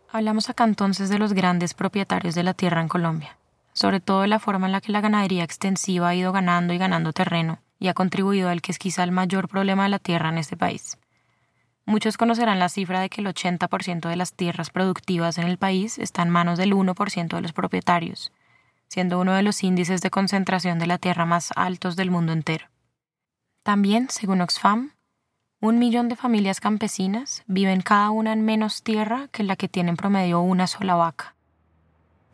Hablamos 0.08 0.48
acá 0.48 0.64
entonces 0.64 1.10
de 1.10 1.18
los 1.18 1.34
grandes 1.34 1.74
propietarios 1.74 2.34
de 2.34 2.42
la 2.42 2.54
tierra 2.54 2.80
en 2.80 2.88
Colombia, 2.88 3.36
sobre 3.74 4.00
todo 4.00 4.22
de 4.22 4.28
la 4.28 4.38
forma 4.38 4.66
en 4.66 4.72
la 4.72 4.80
que 4.80 4.90
la 4.90 5.02
ganadería 5.02 5.44
extensiva 5.44 6.08
ha 6.08 6.14
ido 6.14 6.32
ganando 6.32 6.72
y 6.72 6.78
ganando 6.78 7.12
terreno 7.12 7.58
y 7.78 7.88
ha 7.88 7.94
contribuido 7.94 8.48
al 8.48 8.62
que 8.62 8.72
es 8.72 8.78
quizá 8.78 9.04
el 9.04 9.12
mayor 9.12 9.48
problema 9.48 9.82
de 9.82 9.90
la 9.90 9.98
tierra 9.98 10.30
en 10.30 10.38
este 10.38 10.56
país. 10.56 10.96
Muchos 11.84 12.16
conocerán 12.16 12.58
la 12.58 12.68
cifra 12.68 13.00
de 13.00 13.10
que 13.10 13.20
el 13.20 13.26
80% 13.26 14.08
de 14.08 14.16
las 14.16 14.32
tierras 14.32 14.70
productivas 14.70 15.38
en 15.38 15.46
el 15.46 15.58
país 15.58 15.98
está 15.98 16.22
en 16.22 16.30
manos 16.30 16.58
del 16.58 16.72
1% 16.72 17.36
de 17.36 17.40
los 17.42 17.52
propietarios, 17.52 18.32
siendo 18.88 19.20
uno 19.20 19.34
de 19.34 19.42
los 19.42 19.62
índices 19.62 20.00
de 20.00 20.10
concentración 20.10 20.78
de 20.78 20.86
la 20.86 20.98
tierra 20.98 21.24
más 21.26 21.52
altos 21.56 21.96
del 21.96 22.10
mundo 22.10 22.32
entero. 22.32 22.66
También, 23.62 24.08
según 24.10 24.40
Oxfam, 24.40 24.92
un 25.60 25.78
millón 25.78 26.08
de 26.08 26.16
familias 26.16 26.60
campesinas 26.60 27.42
viven 27.46 27.80
cada 27.80 28.10
una 28.10 28.32
en 28.32 28.44
menos 28.44 28.82
tierra 28.82 29.28
que 29.32 29.42
la 29.42 29.56
que 29.56 29.68
tienen 29.68 29.96
promedio 29.96 30.40
una 30.40 30.66
sola 30.66 30.94
vaca. 30.94 31.34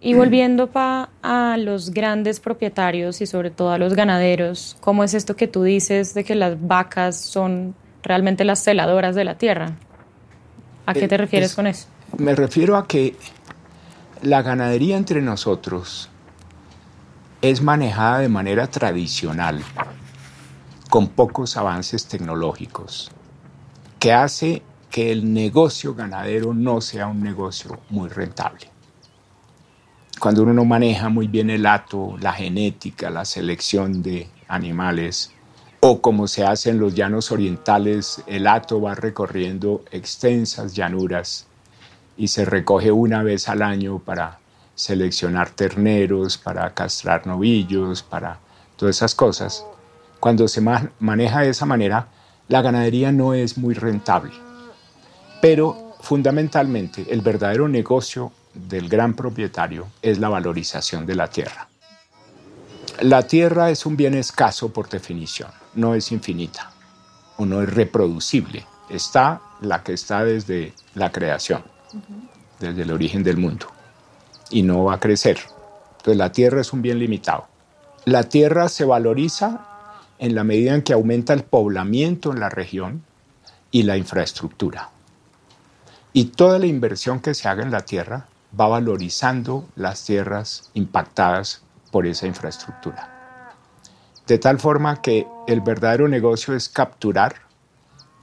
Y 0.01 0.15
volviendo 0.15 0.67
pa 0.67 1.11
a 1.23 1.57
los 1.57 1.91
grandes 1.91 2.41
propietarios 2.41 3.21
y 3.21 3.27
sobre 3.27 3.53
todo 3.53 3.71
a 3.71 3.79
los 3.79 3.95
ganaderos, 3.95 4.77
¿cómo 4.81 5.05
es 5.05 5.15
esto 5.15 5.37
que 5.37 5.47
tú 5.47 5.63
dices 5.63 6.13
de 6.13 6.25
que 6.25 6.35
las 6.35 6.61
vacas 6.61 7.21
son 7.21 7.77
realmente 8.03 8.45
las 8.45 8.65
celadoras 8.65 9.15
de 9.15 9.23
la 9.23 9.39
tierra? 9.39 9.77
¿A 10.87 10.93
qué 10.93 11.07
te 11.07 11.15
eh, 11.15 11.19
refieres 11.19 11.55
con 11.55 11.69
eso? 11.69 11.87
Me 12.19 12.35
refiero 12.35 12.77
a 12.77 12.89
que 12.89 13.15
la 14.23 14.43
ganadería 14.43 14.97
entre 14.97 15.23
nosotros 15.23 16.11
es 17.43 17.61
manejada 17.61 18.21
de 18.21 18.29
manera 18.29 18.69
tradicional, 18.69 19.61
con 20.89 21.09
pocos 21.09 21.57
avances 21.57 22.07
tecnológicos, 22.07 23.11
que 23.99 24.13
hace 24.13 24.63
que 24.91 25.11
el 25.11 25.35
negocio 25.35 25.93
ganadero 25.97 26.55
no 26.55 26.81
sea 26.81 27.09
un 27.09 27.21
negocio 27.21 27.81
muy 27.91 28.09
rentable. 28.09 28.69
Cuando 30.21 30.45
uno 30.45 30.53
no 30.53 30.65
maneja 30.65 31.09
muy 31.09 31.27
bien 31.27 31.51
el 31.51 31.67
hato, 31.67 32.17
la 32.21 32.33
genética, 32.33 33.11
la 33.11 33.25
selección 33.25 34.05
de 34.05 34.29
animales, 34.47 35.33
o 35.81 36.01
como 36.01 36.29
se 36.29 36.45
hace 36.45 36.71
en 36.71 36.79
los 36.79 36.95
llanos 36.95 37.33
orientales, 37.33 38.23
el 38.29 38.47
hato 38.47 38.81
va 38.81 38.95
recorriendo 38.95 39.83
extensas 39.91 40.75
llanuras 40.75 41.49
y 42.17 42.29
se 42.29 42.45
recoge 42.45 42.93
una 42.93 43.25
vez 43.25 43.49
al 43.49 43.63
año 43.63 43.99
para 43.99 44.39
seleccionar 44.83 45.51
terneros, 45.51 46.37
para 46.37 46.75
castrar 46.75 47.25
novillos, 47.25 48.03
para 48.03 48.41
todas 48.77 48.97
esas 48.97 49.15
cosas. 49.15 49.65
Cuando 50.19 50.49
se 50.49 50.61
maneja 50.99 51.43
de 51.43 51.51
esa 51.51 51.67
manera, 51.67 52.09
la 52.49 52.63
ganadería 52.63 53.13
no 53.13 53.33
es 53.33 53.57
muy 53.57 53.75
rentable. 53.75 54.33
Pero 55.41 55.95
fundamentalmente 56.01 57.07
el 57.11 57.21
verdadero 57.21 57.69
negocio 57.69 58.33
del 58.55 58.89
gran 58.89 59.15
propietario 59.15 59.87
es 60.03 60.19
la 60.19 60.29
valorización 60.29 61.07
de 61.07 61.15
la 61.15 61.29
tierra. 61.29 61.69
La 63.01 63.23
tierra 63.23 63.71
es 63.71 63.87
un 63.87 63.97
bien 63.97 64.15
escaso 64.15 64.73
por 64.73 64.89
definición, 64.89 65.51
no 65.75 65.95
es 65.95 66.11
infinita 66.11 66.73
o 67.37 67.47
no 67.47 67.63
es 67.63 67.73
reproducible. 67.73 68.67
Está 68.91 69.41
la 69.61 69.85
que 69.85 69.93
está 69.93 70.25
desde 70.25 70.75
la 70.95 71.13
creación, 71.13 71.63
desde 72.59 72.83
el 72.83 72.91
origen 72.91 73.23
del 73.23 73.37
mundo, 73.37 73.69
y 74.53 74.63
no 74.63 74.85
va 74.85 74.95
a 74.95 75.01
crecer. 75.01 75.39
Entonces 75.97 76.17
la 76.17 76.31
tierra 76.31 76.61
es 76.61 76.73
un 76.73 76.83
bien 76.83 77.01
limitado. 77.01 77.47
La 78.05 78.25
tierra 78.25 78.69
se 78.69 78.85
valoriza 78.85 79.67
en 80.19 80.35
la 80.35 80.45
medida 80.45 80.75
en 80.75 80.83
que 80.83 80.93
aumenta 80.93 81.33
el 81.33 81.43
poblamiento 81.43 82.33
en 82.33 82.39
la 82.39 82.49
región 82.49 83.03
y 83.73 83.83
la 83.83 83.97
infraestructura. 83.97 84.91
Y 86.13 86.27
toda 86.27 86.59
la 86.59 86.67
inversión 86.67 87.21
que 87.21 87.35
se 87.35 87.49
haga 87.49 87.63
en 87.63 87.71
la 87.71 87.81
tierra 87.81 88.27
va 88.59 88.69
valorizando 88.69 89.67
las 89.75 90.05
tierras 90.05 90.71
impactadas 90.75 91.63
por 91.91 92.07
esa 92.07 92.27
infraestructura. 92.27 93.09
De 94.27 94.39
tal 94.39 94.59
forma 94.59 95.01
que 95.01 95.27
el 95.47 95.61
verdadero 95.61 96.07
negocio 96.07 96.55
es 96.55 96.69
capturar 96.69 97.35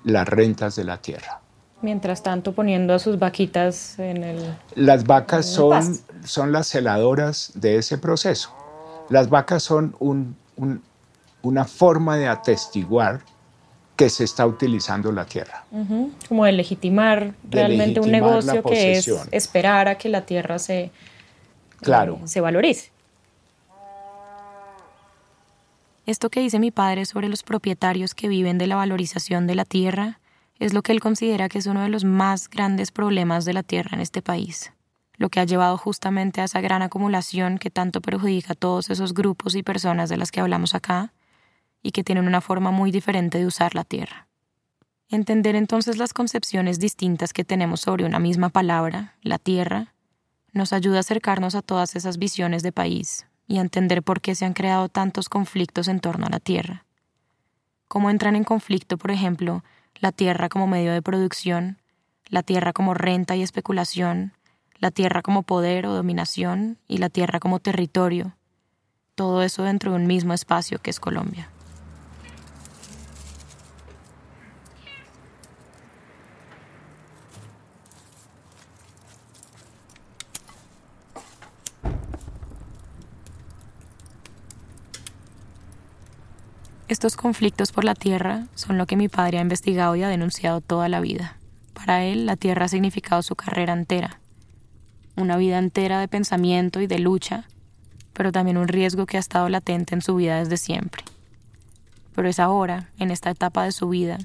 las 0.03 0.27
rentas 0.27 0.75
de 0.75 0.83
la 0.83 0.97
tierra. 0.97 1.41
Mientras 1.81 2.23
tanto, 2.23 2.51
poniendo 2.51 2.93
a 2.93 2.99
sus 2.99 3.19
vaquitas 3.19 3.97
en 3.99 4.23
el... 4.23 4.57
Las 4.75 5.05
vacas 5.05 5.45
son, 5.45 5.97
son 6.23 6.51
las 6.51 6.67
celadoras 6.67 7.51
de 7.55 7.77
ese 7.77 7.97
proceso. 7.97 8.55
Las 9.09 9.29
vacas 9.29 9.63
son 9.63 9.95
una 11.41 11.65
forma 11.65 12.17
de 12.17 12.27
atestiguar 12.27 13.21
que 13.95 14.09
se 14.09 14.23
está 14.23 14.47
utilizando 14.47 15.11
la 15.11 15.25
tierra. 15.25 15.65
Como 16.29 16.45
de 16.45 16.53
legitimar 16.53 17.33
realmente 17.49 17.99
un 17.99 18.11
negocio 18.11 18.63
que 18.63 18.93
es 18.93 19.11
esperar 19.31 19.89
a 19.89 19.97
que 19.97 20.07
la 20.07 20.25
tierra 20.25 20.57
se, 20.57 20.91
claro. 21.81 22.19
Eh, 22.23 22.27
se 22.27 22.39
valorice. 22.39 22.91
Esto 26.05 26.29
que 26.29 26.39
dice 26.39 26.59
mi 26.59 26.71
padre 26.71 27.05
sobre 27.05 27.27
los 27.27 27.43
propietarios 27.43 28.15
que 28.15 28.29
viven 28.29 28.57
de 28.57 28.67
la 28.67 28.77
valorización 28.77 29.47
de 29.47 29.55
la 29.55 29.65
tierra 29.65 30.19
es 30.59 30.73
lo 30.73 30.81
que 30.81 30.91
él 30.91 31.01
considera 31.01 31.49
que 31.49 31.59
es 31.59 31.65
uno 31.65 31.81
de 31.83 31.89
los 31.89 32.03
más 32.03 32.49
grandes 32.49 32.91
problemas 32.91 33.45
de 33.45 33.53
la 33.53 33.63
tierra 33.63 33.91
en 33.95 34.01
este 34.01 34.21
país, 34.21 34.71
lo 35.19 35.29
que 35.29 35.41
ha 35.41 35.43
llevado 35.43 35.77
justamente 35.77 36.39
a 36.39 36.45
esa 36.45 36.61
gran 36.61 36.81
acumulación 36.81 37.57
que 37.57 37.69
tanto 37.69 38.01
perjudica 38.01 38.53
a 38.53 38.55
todos 38.55 38.89
esos 38.89 39.13
grupos 39.13 39.53
y 39.53 39.63
personas 39.63 40.09
de 40.09 40.15
las 40.15 40.31
que 40.31 40.39
hablamos 40.39 40.73
acá, 40.73 41.11
y 41.83 41.91
que 41.91 42.05
tienen 42.05 42.25
una 42.25 42.41
forma 42.41 42.71
muy 42.71 42.89
diferente 42.89 43.37
de 43.37 43.45
usar 43.45 43.75
la 43.75 43.83
tierra. 43.83 44.27
Entender 45.09 45.55
entonces 45.55 45.97
las 45.97 46.13
concepciones 46.13 46.79
distintas 46.79 47.33
que 47.33 47.43
tenemos 47.43 47.81
sobre 47.81 48.05
una 48.05 48.19
misma 48.19 48.49
palabra, 48.49 49.15
la 49.21 49.39
tierra, 49.39 49.93
nos 50.53 50.71
ayuda 50.71 50.97
a 50.97 50.99
acercarnos 51.01 51.53
a 51.53 51.61
todas 51.61 51.95
esas 51.97 52.17
visiones 52.17 52.63
de 52.63 52.71
país 52.71 53.27
y 53.45 53.57
a 53.57 53.61
entender 53.61 54.03
por 54.03 54.21
qué 54.21 54.35
se 54.35 54.45
han 54.45 54.53
creado 54.53 54.87
tantos 54.87 55.27
conflictos 55.27 55.89
en 55.89 55.99
torno 55.99 56.27
a 56.27 56.29
la 56.29 56.39
tierra. 56.39 56.85
Cómo 57.89 58.09
entran 58.09 58.37
en 58.37 58.45
conflicto, 58.45 58.97
por 58.97 59.11
ejemplo, 59.11 59.63
la 59.95 60.13
tierra 60.13 60.47
como 60.47 60.67
medio 60.67 60.93
de 60.93 61.01
producción, 61.01 61.77
la 62.27 62.43
tierra 62.43 62.71
como 62.71 62.93
renta 62.93 63.35
y 63.35 63.41
especulación, 63.41 64.33
la 64.79 64.91
tierra 64.91 65.21
como 65.21 65.43
poder 65.43 65.85
o 65.85 65.93
dominación 65.93 66.77
y 66.87 66.97
la 66.99 67.09
tierra 67.09 67.39
como 67.39 67.59
territorio, 67.59 68.35
todo 69.15 69.43
eso 69.43 69.63
dentro 69.63 69.91
de 69.91 69.97
un 69.97 70.07
mismo 70.07 70.33
espacio 70.33 70.79
que 70.79 70.89
es 70.89 70.99
Colombia. 70.99 71.49
Estos 86.87 87.15
conflictos 87.15 87.71
por 87.71 87.83
la 87.83 87.93
tierra 87.93 88.47
son 88.55 88.79
lo 88.79 88.87
que 88.87 88.95
mi 88.95 89.09
padre 89.09 89.37
ha 89.37 89.41
investigado 89.41 89.95
y 89.95 90.03
ha 90.03 90.09
denunciado 90.09 90.59
toda 90.59 90.89
la 90.89 91.01
vida. 91.01 91.37
Para 91.73 92.03
él, 92.03 92.25
la 92.25 92.35
tierra 92.35 92.65
ha 92.65 92.67
significado 92.67 93.21
su 93.21 93.35
carrera 93.35 93.73
entera, 93.73 94.19
una 95.19 95.37
vida 95.37 95.57
entera 95.59 95.99
de 95.99 96.07
pensamiento 96.07 96.81
y 96.81 96.87
de 96.87 96.99
lucha, 96.99 97.45
pero 98.13 98.31
también 98.31 98.57
un 98.57 98.67
riesgo 98.67 99.05
que 99.05 99.17
ha 99.17 99.19
estado 99.19 99.49
latente 99.49 99.93
en 99.93 100.01
su 100.01 100.15
vida 100.15 100.39
desde 100.39 100.57
siempre. 100.57 101.03
Pero 102.15 102.27
es 102.27 102.39
ahora, 102.39 102.89
en 102.97 103.11
esta 103.11 103.29
etapa 103.29 103.63
de 103.63 103.71
su 103.71 103.89
vida, 103.89 104.17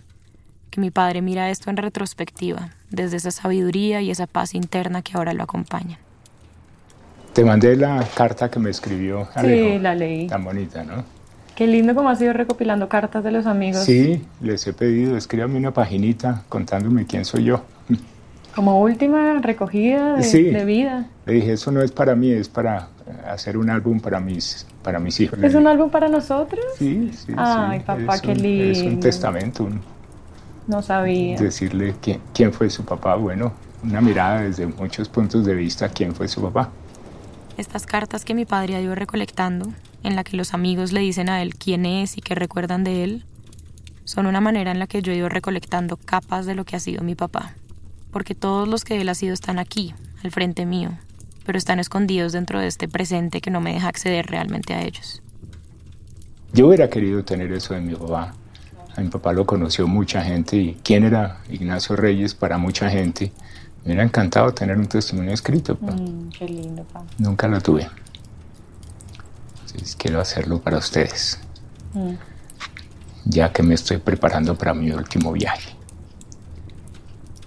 que 0.71 0.81
mi 0.81 0.91
padre 0.91 1.23
mira 1.23 1.51
esto 1.51 1.71
en 1.71 1.77
retrospectiva, 1.77 2.71
desde 2.91 3.19
esa 3.19 3.31
sabiduría 3.31 4.01
y 4.01 4.11
esa 4.11 4.27
paz 4.27 4.55
interna 4.55 5.03
que 5.03 5.17
ahora 5.17 5.33
lo 5.33 5.45
acompañan. 5.45 5.99
Te 7.33 7.45
mandé 7.45 7.77
la 7.77 8.05
carta 8.15 8.51
que 8.51 8.59
me 8.59 8.71
escribió 8.71 9.29
Alejo. 9.35 9.75
Sí, 9.75 9.79
la 9.79 9.95
leí. 9.95 10.27
Tan 10.27 10.45
bonita, 10.45 10.85
¿no? 10.85 11.05
Qué 11.55 11.69
lindo 11.69 11.95
como 11.95 12.09
ha 12.09 12.17
sido 12.17 12.33
recopilando 12.33 12.89
cartas 12.89 13.23
de 13.23 13.31
los 13.31 13.47
amigos. 13.47 13.85
Sí, 13.85 14.25
les 14.41 14.67
he 14.67 14.73
pedido, 14.73 15.17
escríbame 15.17 15.57
una 15.57 15.73
paginita 15.73 16.43
contándome 16.49 17.07
quién 17.07 17.25
soy 17.25 17.45
yo. 17.45 17.65
Como 18.55 18.81
última 18.81 19.41
recogida 19.41 20.17
de, 20.17 20.65
vida. 20.65 21.09
Le 21.27 21.33
dije, 21.35 21.53
eso 21.53 21.73
no 21.73 21.83
es 21.83 21.91
para 21.91 22.15
mí, 22.15 22.31
es 22.31 22.49
para 22.49 22.89
hacer 23.27 23.57
un 23.57 23.69
álbum 23.69 24.01
para 24.01 24.21
mis, 24.21 24.67
para 24.83 24.99
mis 24.99 25.19
hijos. 25.21 25.39
¿Es 25.43 25.55
un 25.55 25.67
álbum 25.67 25.91
para 25.91 26.09
nosotros? 26.09 26.65
Sí, 26.79 27.11
sí. 27.13 27.33
Ay, 27.37 27.81
papá, 27.81 28.21
qué 28.21 28.35
lindo. 28.35 28.65
Es 28.65 28.83
un 28.83 29.01
testamento. 29.01 29.69
no 30.67 30.83
sabía. 30.83 31.37
Decirle 31.37 31.95
quién, 32.01 32.21
quién 32.33 32.53
fue 32.53 32.71
su 32.71 32.85
papá. 32.85 33.17
Bueno, 33.17 33.53
una 33.83 34.01
mirada 34.01 34.43
desde 34.43 34.67
muchos 34.67 35.09
puntos 35.09 35.45
de 35.45 35.55
vista 35.55 35.89
quién 35.89 36.15
fue 36.15 36.29
su 36.29 36.41
papá. 36.43 36.71
Estas 37.57 37.87
cartas 37.87 38.25
que 38.25 38.35
mi 38.35 38.45
padre 38.45 38.77
ha 38.77 38.81
ido 38.81 38.95
recolectando 38.95 39.73
en 40.03 40.17
la 40.17 40.25
que 40.25 40.37
los 40.37 40.55
amigos 40.55 40.93
le 40.93 41.01
dicen 41.01 41.29
a 41.29 41.43
él 41.43 41.55
quién 41.55 41.87
es 41.87 42.19
y 42.19 42.21
qué 42.21 42.35
recuerdan 42.35 42.85
de 42.85 43.05
él, 43.05 43.25
son 44.05 44.27
una 44.27 44.41
manera 44.41 44.71
en 44.71 44.79
la 44.79 44.87
que 44.87 45.03
yo 45.03 45.13
he 45.13 45.17
ido 45.17 45.29
recolectando 45.29 45.97
capas 45.97 46.47
de 46.47 46.55
lo 46.55 46.65
que 46.65 46.77
ha 46.77 46.81
sido 46.81 47.03
mi 47.03 47.15
papá, 47.15 47.55
porque 48.15 48.37
todos 48.37 48.69
los 48.69 48.85
que 48.85 49.01
él 49.01 49.09
ha 49.09 49.15
sido 49.17 49.35
están 49.35 49.59
aquí, 49.59 49.93
al 50.23 50.31
frente 50.31 50.67
mío, 50.67 50.91
pero 51.45 51.59
están 51.59 51.81
escondidos 51.81 52.33
dentro 52.33 52.61
de 52.61 52.69
este 52.69 52.87
presente 52.87 53.41
que 53.41 53.51
no 53.51 53.61
me 53.61 53.75
deja 53.75 53.89
acceder 53.89 54.27
realmente 54.27 54.73
a 54.73 54.83
ellos. 54.83 55.21
Yo 56.53 56.69
hubiera 56.69 56.89
querido 56.89 57.25
tener 57.25 57.51
eso 57.51 57.75
de 57.75 57.81
mi 57.81 57.97
papá. 57.97 58.33
A 58.97 59.01
mi 59.01 59.09
papá 59.09 59.33
lo 59.33 59.45
conoció 59.45 59.89
mucha 59.89 60.23
gente 60.23 60.57
y 60.57 60.79
quién 60.85 61.03
era 61.03 61.41
Ignacio 61.51 61.97
Reyes 61.97 62.37
para 62.37 62.57
mucha 62.57 62.89
gente. 62.89 63.33
Me 63.83 63.87
hubiera 63.87 64.05
encantado 64.05 64.55
tener 64.55 64.79
un 64.79 64.87
testimonio 64.87 65.33
escrito. 65.33 65.77
Mm, 65.81 66.29
qué 66.29 66.45
lindo, 66.45 66.85
papá. 66.85 67.05
Nunca 67.19 67.49
lo 67.49 67.61
tuve. 67.61 67.89
Entonces 69.67 69.97
quiero 69.97 70.21
hacerlo 70.21 70.61
para 70.61 70.79
ustedes. 70.79 71.41
Mm. 71.95 72.13
Ya 73.25 73.53
que 73.53 73.65
me 73.65 73.75
estoy 73.75 73.97
preparando 73.97 74.57
para 74.57 74.73
mi 74.73 74.93
último 74.93 75.33
viaje. 75.33 75.75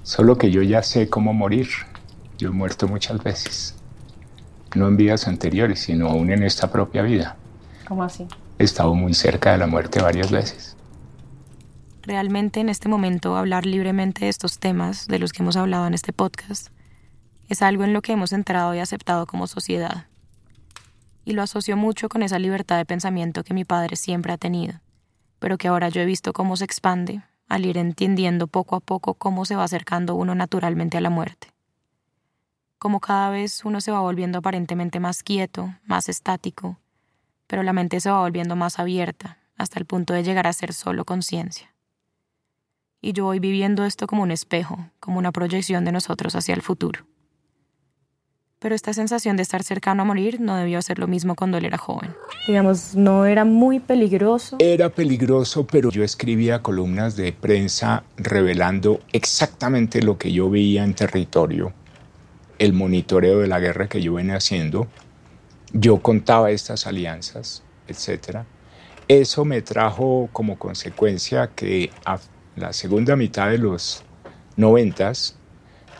Solo 0.07 0.37
que 0.37 0.51
yo 0.51 0.61
ya 0.61 0.83
sé 0.83 1.09
cómo 1.09 1.33
morir. 1.33 1.67
Yo 2.37 2.47
he 2.47 2.51
muerto 2.51 2.87
muchas 2.87 3.21
veces. 3.21 3.75
No 4.73 4.87
en 4.87 4.95
vidas 4.95 5.27
anteriores, 5.27 5.81
sino 5.81 6.07
aún 6.07 6.31
en 6.31 6.43
esta 6.43 6.71
propia 6.71 7.01
vida. 7.01 7.35
¿Cómo 7.85 8.03
así? 8.03 8.25
He 8.57 8.63
estado 8.63 8.93
muy 8.93 9.13
cerca 9.13 9.51
de 9.51 9.57
la 9.57 9.67
muerte 9.67 10.01
varias 10.01 10.31
veces. 10.31 10.77
Realmente 12.03 12.61
en 12.61 12.69
este 12.69 12.87
momento 12.87 13.35
hablar 13.35 13.65
libremente 13.65 14.23
de 14.23 14.29
estos 14.29 14.59
temas 14.59 15.07
de 15.07 15.19
los 15.19 15.33
que 15.33 15.43
hemos 15.43 15.57
hablado 15.57 15.87
en 15.87 15.93
este 15.93 16.13
podcast 16.13 16.69
es 17.49 17.61
algo 17.61 17.83
en 17.83 17.91
lo 17.91 18.01
que 18.01 18.13
hemos 18.13 18.31
entrado 18.31 18.73
y 18.73 18.79
aceptado 18.79 19.25
como 19.25 19.45
sociedad. 19.45 20.05
Y 21.25 21.33
lo 21.33 21.41
asocio 21.41 21.75
mucho 21.75 22.07
con 22.07 22.23
esa 22.23 22.39
libertad 22.39 22.77
de 22.77 22.85
pensamiento 22.85 23.43
que 23.43 23.53
mi 23.53 23.65
padre 23.65 23.97
siempre 23.97 24.31
ha 24.31 24.37
tenido, 24.37 24.79
pero 25.39 25.57
que 25.57 25.67
ahora 25.67 25.89
yo 25.89 25.99
he 25.99 26.05
visto 26.05 26.31
cómo 26.31 26.55
se 26.55 26.63
expande 26.63 27.23
al 27.47 27.65
ir 27.65 27.77
entendiendo 27.77 28.47
poco 28.47 28.75
a 28.75 28.79
poco 28.79 29.13
cómo 29.13 29.45
se 29.45 29.55
va 29.55 29.63
acercando 29.63 30.15
uno 30.15 30.36
naturalmente 30.36 30.97
a 30.97 31.01
la 31.01 31.10
muerte 31.10 31.49
como 32.77 32.99
cada 32.99 33.29
vez 33.29 33.65
uno 33.65 33.81
se 33.81 33.91
va 33.91 33.99
volviendo 33.99 34.39
aparentemente 34.39 34.99
más 34.99 35.23
quieto, 35.23 35.73
más 35.86 36.10
estático, 36.10 36.77
pero 37.47 37.63
la 37.63 37.73
mente 37.73 37.99
se 37.99 38.10
va 38.10 38.19
volviendo 38.19 38.55
más 38.55 38.79
abierta, 38.79 39.39
hasta 39.57 39.79
el 39.79 39.86
punto 39.86 40.13
de 40.13 40.23
llegar 40.23 40.47
a 40.47 40.53
ser 40.53 40.73
solo 40.73 41.05
conciencia. 41.05 41.73
Y 43.01 43.13
yo 43.13 43.25
voy 43.25 43.39
viviendo 43.39 43.86
esto 43.86 44.07
como 44.07 44.23
un 44.23 44.31
espejo, 44.31 44.89
como 44.99 45.17
una 45.17 45.31
proyección 45.31 45.86
de 45.86 45.91
nosotros 45.91 46.36
hacia 46.36 46.55
el 46.55 46.62
futuro. 46.62 47.05
Pero 48.59 48.73
esta 48.73 48.91
sensación 48.93 49.37
de 49.37 49.43
estar 49.43 49.63
cercano 49.63 50.01
a 50.01 50.05
morir 50.05 50.41
no 50.41 50.55
debió 50.55 50.81
ser 50.81 50.97
lo 50.97 51.07
mismo 51.07 51.35
cuando 51.35 51.57
él 51.57 51.65
era 51.65 51.77
joven. 51.77 52.15
Digamos, 52.47 52.95
no 52.95 53.25
era 53.25 53.45
muy 53.45 53.79
peligroso. 53.79 54.57
Era 54.59 54.89
peligroso, 54.89 55.67
pero 55.67 55.91
yo 55.91 56.03
escribía 56.03 56.63
columnas 56.63 57.15
de 57.15 57.33
prensa 57.33 58.03
revelando 58.17 58.99
exactamente 59.13 60.01
lo 60.01 60.17
que 60.17 60.31
yo 60.31 60.49
veía 60.49 60.83
en 60.83 60.95
territorio 60.95 61.73
el 62.59 62.73
monitoreo 62.73 63.39
de 63.39 63.47
la 63.47 63.59
guerra 63.59 63.87
que 63.87 64.01
yo 64.01 64.15
venía 64.15 64.37
haciendo, 64.37 64.87
yo 65.73 66.01
contaba 66.01 66.51
estas 66.51 66.87
alianzas, 66.87 67.63
etc. 67.87 68.39
Eso 69.07 69.45
me 69.45 69.61
trajo 69.61 70.29
como 70.31 70.57
consecuencia 70.57 71.51
que 71.55 71.91
a 72.05 72.19
la 72.55 72.73
segunda 72.73 73.15
mitad 73.15 73.49
de 73.49 73.59
los 73.59 74.03
noventas 74.55 75.37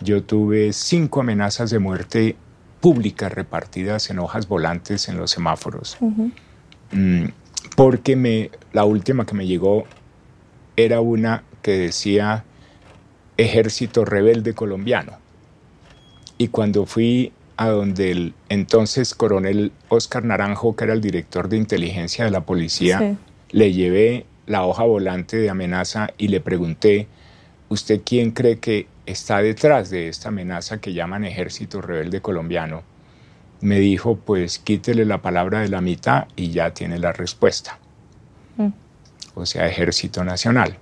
yo 0.02 0.24
tuve 0.24 0.74
cinco 0.74 1.22
amenazas 1.22 1.70
de 1.70 1.80
muerte 1.80 2.36
públicas 2.82 3.32
repartidas 3.34 4.10
en 4.10 4.20
hojas 4.20 4.48
volantes 4.48 5.10
en 5.10 5.18
los 5.18 5.32
semáforos. 5.32 5.98
Mm, 6.92 7.26
porque 7.76 8.16
me, 8.16 8.52
la 8.74 8.86
última 8.86 9.26
que 9.26 9.36
me 9.36 9.48
llegó 9.48 9.86
era 10.76 11.02
una 11.02 11.44
que 11.62 11.78
decía 11.78 12.46
Ejército 13.38 14.06
Rebelde 14.06 14.54
Colombiano. 14.54 15.14
Y 16.38 16.50
cuando 16.50 16.86
fui 16.86 17.34
a 17.58 17.70
donde 17.70 18.12
el 18.12 18.34
entonces 18.50 19.16
coronel 19.16 19.72
Oscar 19.90 20.24
Naranjo, 20.24 20.76
que 20.76 20.84
era 20.86 20.94
el 20.94 21.02
director 21.02 21.50
de 21.50 21.58
inteligencia 21.58 22.26
de 22.26 22.32
la 22.32 22.42
policía, 22.42 23.18
le 23.50 23.74
llevé 23.74 24.26
la 24.46 24.66
hoja 24.66 24.84
volante 24.84 25.38
de 25.38 25.50
amenaza 25.50 26.12
y 26.18 26.28
le 26.30 26.40
pregunté, 26.40 27.08
¿usted 27.70 28.02
quién 28.06 28.32
cree 28.32 28.60
que 28.60 28.88
está 29.08 29.42
detrás 29.42 29.90
de 29.90 30.10
esta 30.10 30.30
amenaza 30.30 30.80
que 30.80 30.94
llaman 30.94 31.26
Ejército 31.26 31.82
Rebelde 31.82 32.22
Colombiano? 32.22 32.84
Me 33.62 33.80
dijo, 33.80 34.18
pues 34.18 34.60
quítele 34.60 35.06
la 35.06 35.22
palabra 35.22 35.62
de 35.62 35.70
la 35.70 35.82
mitad 35.82 36.28
y 36.36 36.52
ya 36.52 36.74
tiene 36.74 37.00
la 37.00 37.14
respuesta. 37.14 37.80
Mm. 38.58 38.70
O 39.34 39.46
sea, 39.46 39.68
Ejército 39.68 40.24
Nacional. 40.24 40.78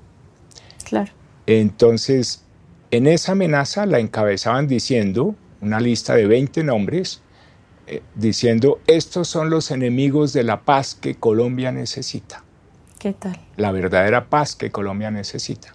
Claro. 0.84 1.12
Entonces, 1.46 2.44
en 2.92 3.08
esa 3.08 3.32
amenaza 3.34 3.86
la 3.86 4.00
encabezaban 4.00 4.68
diciendo, 4.68 5.36
una 5.62 5.80
lista 5.80 6.16
de 6.16 6.26
20 6.26 6.64
nombres 6.64 7.22
eh, 7.88 8.02
diciendo, 8.16 8.82
estos 8.88 9.28
son 9.28 9.50
los 9.50 9.70
enemigos 9.70 10.34
de 10.34 10.44
la 10.44 10.62
paz 10.62 10.96
que 10.96 11.16
Colombia 11.16 11.72
necesita. 11.72 12.44
¿Qué 13.00 13.14
tal? 13.14 13.40
La 13.58 13.72
verdadera 13.72 14.30
paz 14.30 14.56
que 14.56 14.72
Colombia 14.72 15.12
necesita. 15.12 15.75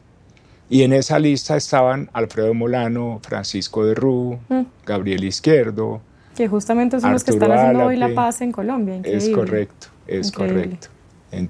Y 0.70 0.85
en 0.85 0.92
esa 0.92 1.18
lista 1.18 1.56
estaban 1.56 2.09
Alfredo 2.12 2.54
Molano, 2.54 3.20
Francisco 3.24 3.85
de 3.85 3.94
Rú, 3.94 4.38
mm. 4.48 4.62
Gabriel 4.87 5.24
Izquierdo. 5.24 6.00
Que 6.37 6.46
justamente 6.46 7.00
son 7.00 7.12
los 7.12 7.24
que 7.24 7.33
están 7.33 7.50
haciendo 7.50 7.87
hoy 7.87 7.96
la 7.96 8.14
paz 8.14 8.40
en 8.40 8.52
Colombia. 8.52 9.00
Es 9.02 9.28
correcto, 9.30 9.88
es 10.06 10.30
correcto. 10.30 10.87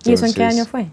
¿Y 0.04 0.12
eso 0.12 0.24
en 0.24 0.33
qué 0.33 0.44
año 0.44 0.64
fue? 0.64 0.87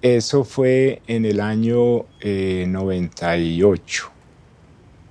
Eso 0.00 0.44
fue 0.44 1.02
en 1.08 1.24
el 1.24 1.40
año 1.40 2.06
98. 2.22 4.04
Eh, 4.06 4.18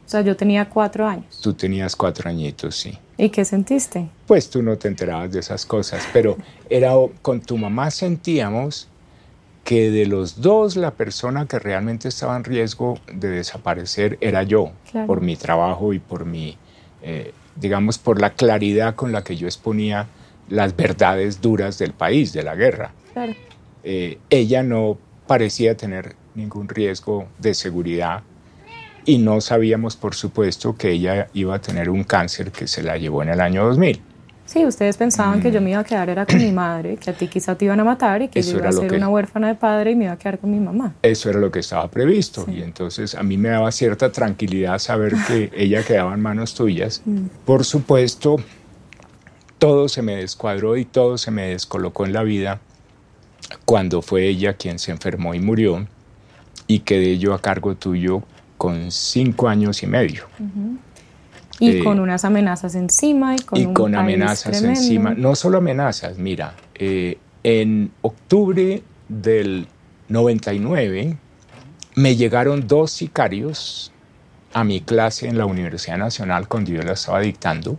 o 0.05 0.09
sea, 0.09 0.21
yo 0.21 0.37
tenía 0.37 0.69
cuatro 0.69 1.05
años. 1.05 1.41
Tú 1.41 1.53
tenías 1.53 1.93
cuatro 1.97 2.29
añitos, 2.29 2.77
sí. 2.77 2.97
¿Y 3.17 3.27
qué 3.27 3.43
sentiste? 3.43 4.07
Pues 4.25 4.49
tú 4.49 4.63
no 4.63 4.77
te 4.77 4.87
enterabas 4.87 5.33
de 5.33 5.41
esas 5.41 5.65
cosas, 5.65 6.07
pero 6.13 6.37
era 6.69 6.93
con 7.21 7.41
tu 7.41 7.57
mamá 7.57 7.91
sentíamos 7.91 8.87
que 9.67 9.91
de 9.91 10.05
los 10.05 10.39
dos 10.39 10.77
la 10.77 10.91
persona 10.91 11.45
que 11.45 11.59
realmente 11.59 12.07
estaba 12.07 12.37
en 12.37 12.45
riesgo 12.45 12.97
de 13.11 13.27
desaparecer 13.27 14.17
era 14.21 14.43
yo, 14.43 14.71
por 15.05 15.19
mi 15.19 15.35
trabajo 15.35 15.91
y 15.91 15.99
por 15.99 16.23
mi, 16.23 16.57
eh, 17.01 17.33
digamos, 17.57 17.97
por 17.97 18.21
la 18.21 18.29
claridad 18.29 18.95
con 18.95 19.11
la 19.11 19.25
que 19.25 19.35
yo 19.35 19.45
exponía 19.45 20.07
las 20.47 20.73
verdades 20.73 21.41
duras 21.41 21.77
del 21.79 21.91
país, 21.91 22.31
de 22.31 22.43
la 22.43 22.55
guerra. 22.55 22.91
Claro. 23.11 23.33
Eh, 23.83 24.19
ella 24.29 24.63
no 24.63 24.97
parecía 25.27 25.75
tener 25.75 26.15
ningún 26.33 26.69
riesgo 26.69 27.27
de 27.37 27.53
seguridad 27.53 28.23
y 29.03 29.17
no 29.17 29.41
sabíamos, 29.41 29.97
por 29.97 30.15
supuesto, 30.15 30.77
que 30.77 30.91
ella 30.91 31.27
iba 31.33 31.55
a 31.55 31.59
tener 31.59 31.89
un 31.89 32.05
cáncer 32.05 32.53
que 32.53 32.67
se 32.67 32.83
la 32.83 32.95
llevó 32.95 33.21
en 33.21 33.27
el 33.27 33.41
año 33.41 33.65
2000. 33.65 34.01
Sí, 34.47 34.65
ustedes 34.65 34.95
pensaban 34.95 35.41
que 35.41 35.51
yo 35.51 35.61
me 35.61 35.71
iba 35.71 35.81
a 35.81 35.83
quedar 35.83 36.09
era 36.09 36.25
con 36.25 36.37
mi 36.37 36.53
madre, 36.53 36.95
que 36.95 37.09
a 37.09 37.13
ti 37.13 37.27
quizá 37.27 37.55
te 37.55 37.65
iban 37.65 37.81
a 37.81 37.83
matar 37.83 38.21
y 38.21 38.29
que 38.29 38.41
yo 38.41 38.57
iba 38.57 38.69
a 38.69 38.71
ser 38.71 38.93
una 38.93 39.09
huérfana 39.09 39.49
de 39.49 39.55
padre 39.55 39.91
y 39.91 39.95
me 39.95 40.05
iba 40.05 40.13
a 40.13 40.17
quedar 40.17 40.39
con 40.39 40.49
mi 40.49 40.59
mamá. 40.59 40.95
Eso 41.01 41.29
era 41.29 41.39
lo 41.39 41.51
que 41.51 41.59
estaba 41.59 41.91
previsto 41.91 42.45
y 42.49 42.61
entonces 42.61 43.13
a 43.13 43.23
mí 43.23 43.37
me 43.37 43.49
daba 43.49 43.71
cierta 43.73 44.09
tranquilidad 44.11 44.79
saber 44.79 45.13
que 45.27 45.51
ella 45.55 45.83
quedaba 45.83 46.13
en 46.13 46.21
manos 46.21 46.53
tuyas. 46.53 47.01
Mm. 47.05 47.25
Por 47.45 47.65
supuesto, 47.65 48.37
todo 49.57 49.89
se 49.89 50.01
me 50.01 50.15
descuadró 50.15 50.77
y 50.77 50.85
todo 50.85 51.17
se 51.17 51.29
me 51.29 51.49
descolocó 51.49 52.05
en 52.05 52.13
la 52.13 52.23
vida 52.23 52.61
cuando 53.65 54.01
fue 54.01 54.27
ella 54.27 54.53
quien 54.53 54.79
se 54.79 54.91
enfermó 54.91 55.33
y 55.33 55.39
murió 55.39 55.85
y 56.67 56.79
quedé 56.79 57.17
yo 57.17 57.33
a 57.33 57.41
cargo 57.41 57.75
tuyo 57.75 58.23
con 58.57 58.91
cinco 58.91 59.49
años 59.49 59.83
y 59.83 59.87
medio. 59.87 60.25
Y 61.59 61.77
eh, 61.77 61.83
con 61.83 61.99
unas 61.99 62.23
amenazas 62.23 62.75
encima 62.75 63.35
y 63.35 63.39
con, 63.39 63.59
y 63.59 63.73
con 63.73 63.95
amenazas 63.95 64.61
encima. 64.61 65.13
No 65.15 65.35
solo 65.35 65.57
amenazas, 65.57 66.17
mira, 66.17 66.53
eh, 66.75 67.17
en 67.43 67.91
octubre 68.01 68.83
del 69.09 69.67
99 70.09 71.17
me 71.95 72.15
llegaron 72.15 72.67
dos 72.67 72.91
sicarios 72.91 73.91
a 74.53 74.63
mi 74.63 74.81
clase 74.81 75.27
en 75.27 75.37
la 75.37 75.45
Universidad 75.45 75.97
Nacional 75.97 76.47
cuando 76.47 76.71
yo 76.71 76.81
la 76.83 76.93
estaba 76.93 77.19
dictando. 77.21 77.77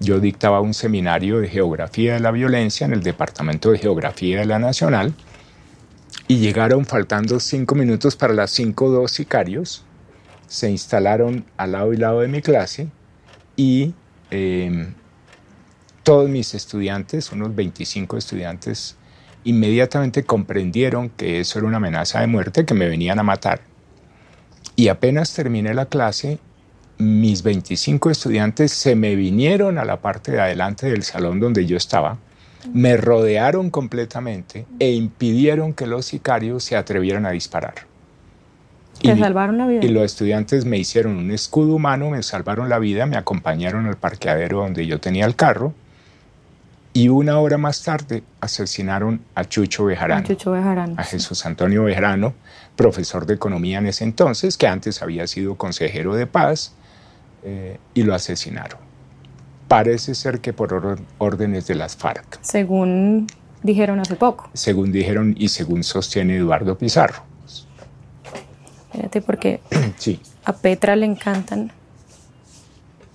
Yo 0.00 0.18
dictaba 0.18 0.60
un 0.60 0.74
seminario 0.74 1.38
de 1.38 1.48
geografía 1.48 2.14
de 2.14 2.20
la 2.20 2.32
violencia 2.32 2.84
en 2.84 2.92
el 2.92 3.02
Departamento 3.02 3.70
de 3.70 3.78
Geografía 3.78 4.40
de 4.40 4.44
la 4.44 4.58
Nacional 4.58 5.14
y 6.26 6.38
llegaron 6.38 6.84
faltando 6.84 7.38
cinco 7.38 7.74
minutos 7.74 8.16
para 8.16 8.34
las 8.34 8.50
cinco 8.50 8.90
dos 8.90 9.12
sicarios 9.12 9.84
se 10.46 10.70
instalaron 10.70 11.44
al 11.56 11.72
lado 11.72 11.92
y 11.92 11.96
lado 11.96 12.20
de 12.20 12.28
mi 12.28 12.40
clase 12.40 12.88
y 13.56 13.94
em, 14.30 14.94
todos 16.02 16.28
mis 16.28 16.54
estudiantes, 16.54 17.32
unos 17.32 17.54
25 17.54 18.16
estudiantes, 18.16 18.96
inmediatamente 19.44 20.24
comprendieron 20.24 21.10
que 21.10 21.40
eso 21.40 21.58
era 21.58 21.68
una 21.68 21.76
amenaza 21.76 22.20
de 22.20 22.26
muerte, 22.26 22.64
que 22.64 22.74
me 22.74 22.88
venían 22.88 23.18
a 23.18 23.22
matar. 23.22 23.60
Y 24.76 24.88
apenas 24.88 25.32
terminé 25.34 25.72
la 25.74 25.86
clase, 25.86 26.38
mis 26.98 27.42
25 27.42 28.10
estudiantes 28.10 28.72
se 28.72 28.96
me 28.96 29.16
vinieron 29.16 29.78
a 29.78 29.84
la 29.84 30.00
parte 30.00 30.32
de 30.32 30.40
adelante 30.40 30.88
del 30.88 31.02
salón 31.02 31.40
donde 31.40 31.66
yo 31.66 31.76
estaba, 31.76 32.18
me 32.72 32.96
rodearon 32.96 33.70
completamente 33.70 34.66
e 34.78 34.92
impidieron 34.92 35.74
que 35.74 35.86
los 35.86 36.06
sicarios 36.06 36.64
se 36.64 36.76
atrevieran 36.76 37.26
a 37.26 37.30
disparar. 37.30 37.74
Te 39.00 39.18
salvaron 39.18 39.58
la 39.58 39.66
vida. 39.66 39.84
Y 39.84 39.88
los 39.88 40.04
estudiantes 40.04 40.64
me 40.64 40.78
hicieron 40.78 41.16
un 41.16 41.30
escudo 41.30 41.74
humano, 41.74 42.10
me 42.10 42.22
salvaron 42.22 42.68
la 42.68 42.78
vida, 42.78 43.06
me 43.06 43.16
acompañaron 43.16 43.86
al 43.86 43.96
parqueadero 43.96 44.58
donde 44.58 44.86
yo 44.86 45.00
tenía 45.00 45.26
el 45.26 45.36
carro. 45.36 45.74
Y 46.96 47.08
una 47.08 47.40
hora 47.40 47.58
más 47.58 47.82
tarde 47.82 48.22
asesinaron 48.40 49.20
a 49.34 49.44
Chucho 49.44 49.84
Bejarano. 49.84 50.20
A 50.20 50.28
Chucho 50.28 50.52
Bejarano. 50.52 50.94
A 50.96 51.02
Jesús 51.02 51.44
Antonio 51.44 51.82
Bejarano, 51.84 52.34
profesor 52.76 53.26
de 53.26 53.34
economía 53.34 53.78
en 53.78 53.86
ese 53.86 54.04
entonces, 54.04 54.56
que 54.56 54.68
antes 54.68 55.02
había 55.02 55.26
sido 55.26 55.56
consejero 55.56 56.14
de 56.14 56.28
paz, 56.28 56.72
eh, 57.42 57.78
y 57.94 58.04
lo 58.04 58.14
asesinaron. 58.14 58.78
Parece 59.66 60.14
ser 60.14 60.40
que 60.40 60.52
por 60.52 60.98
órdenes 61.18 61.66
de 61.66 61.74
las 61.74 61.96
FARC. 61.96 62.38
Según 62.42 63.26
dijeron 63.62 63.98
hace 63.98 64.14
poco. 64.14 64.48
Según 64.52 64.92
dijeron 64.92 65.34
y 65.36 65.48
según 65.48 65.82
sostiene 65.82 66.36
Eduardo 66.36 66.78
Pizarro. 66.78 67.33
Fíjate, 68.94 69.22
porque 69.22 69.60
sí. 69.98 70.20
a 70.44 70.52
Petra 70.52 70.96
le 70.96 71.06
encantan 71.06 71.72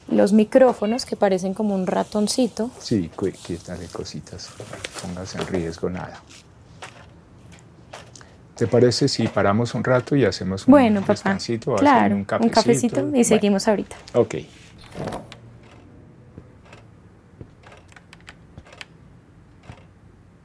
los 0.09 0.33
micrófonos 0.33 1.05
que 1.05 1.15
parecen 1.15 1.53
como 1.53 1.75
un 1.75 1.87
ratoncito. 1.87 2.71
Sí, 2.79 3.09
de 3.75 3.87
cositas, 3.87 4.49
pongas 5.01 5.35
en 5.35 5.47
riesgo 5.47 5.89
nada. 5.89 6.21
¿Te 8.55 8.67
parece 8.67 9.07
si 9.07 9.27
paramos 9.27 9.73
un 9.73 9.85
rato 9.85 10.17
y 10.17 10.25
hacemos 10.25 10.67
un 10.67 10.71
bueno, 10.71 11.01
papá, 11.01 11.37
Claro, 11.77 12.15
un 12.17 12.25
cafecito, 12.25 12.45
un 12.45 12.49
cafecito 12.49 13.15
y 13.15 13.23
seguimos 13.23 13.67
ahorita. 13.69 13.95
Ok. 14.15 14.35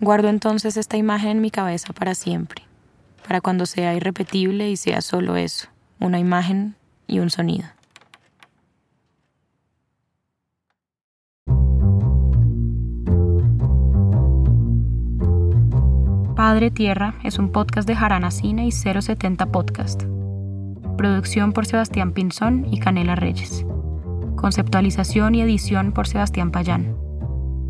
Guardo 0.00 0.28
entonces 0.28 0.76
esta 0.76 0.96
imagen 0.96 1.30
en 1.30 1.40
mi 1.40 1.50
cabeza 1.50 1.92
para 1.92 2.14
siempre, 2.14 2.62
para 3.26 3.40
cuando 3.40 3.66
sea 3.66 3.94
irrepetible 3.94 4.70
y 4.70 4.76
sea 4.76 5.00
solo 5.00 5.36
eso, 5.36 5.68
una 6.00 6.18
imagen 6.18 6.76
y 7.06 7.18
un 7.18 7.30
sonido. 7.30 7.66
Padre 16.36 16.70
Tierra 16.70 17.14
es 17.22 17.38
un 17.38 17.50
podcast 17.50 17.88
de 17.88 17.96
Jarana 17.96 18.30
Cine 18.30 18.66
y 18.66 18.72
070 18.72 19.46
Podcast. 19.46 20.02
Producción 20.98 21.52
por 21.52 21.64
Sebastián 21.64 22.12
Pinzón 22.12 22.66
y 22.70 22.80
Canela 22.80 23.14
Reyes. 23.14 23.64
Conceptualización 24.36 25.34
y 25.36 25.42
edición 25.42 25.92
por 25.92 26.06
Sebastián 26.06 26.50
Payán. 26.50 26.96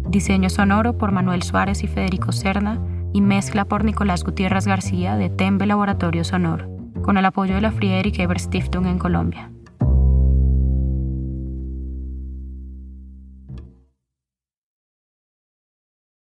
Diseño 0.09 0.51
sonoro 0.51 0.99
por 0.99 1.13
Manuel 1.13 1.43
Suárez 1.43 1.85
y 1.85 1.87
Federico 1.87 2.33
Cerna 2.33 2.81
y 3.15 3.21
mezcla 3.21 3.65
por 3.65 3.85
Nicolás 3.85 4.25
Gutiérrez 4.25 4.67
García 4.67 5.17
de 5.17 5.31
Tembe 5.31 5.67
Laboratorio 5.67 6.25
Sonoro, 6.25 6.69
con 7.01 7.17
el 7.17 7.25
apoyo 7.25 7.55
de 7.55 7.61
la 7.61 7.71
Friedrich 7.71 8.19
Ebert 8.19 8.41
Stiftung 8.41 8.87
en 8.87 8.99
Colombia. 8.99 9.54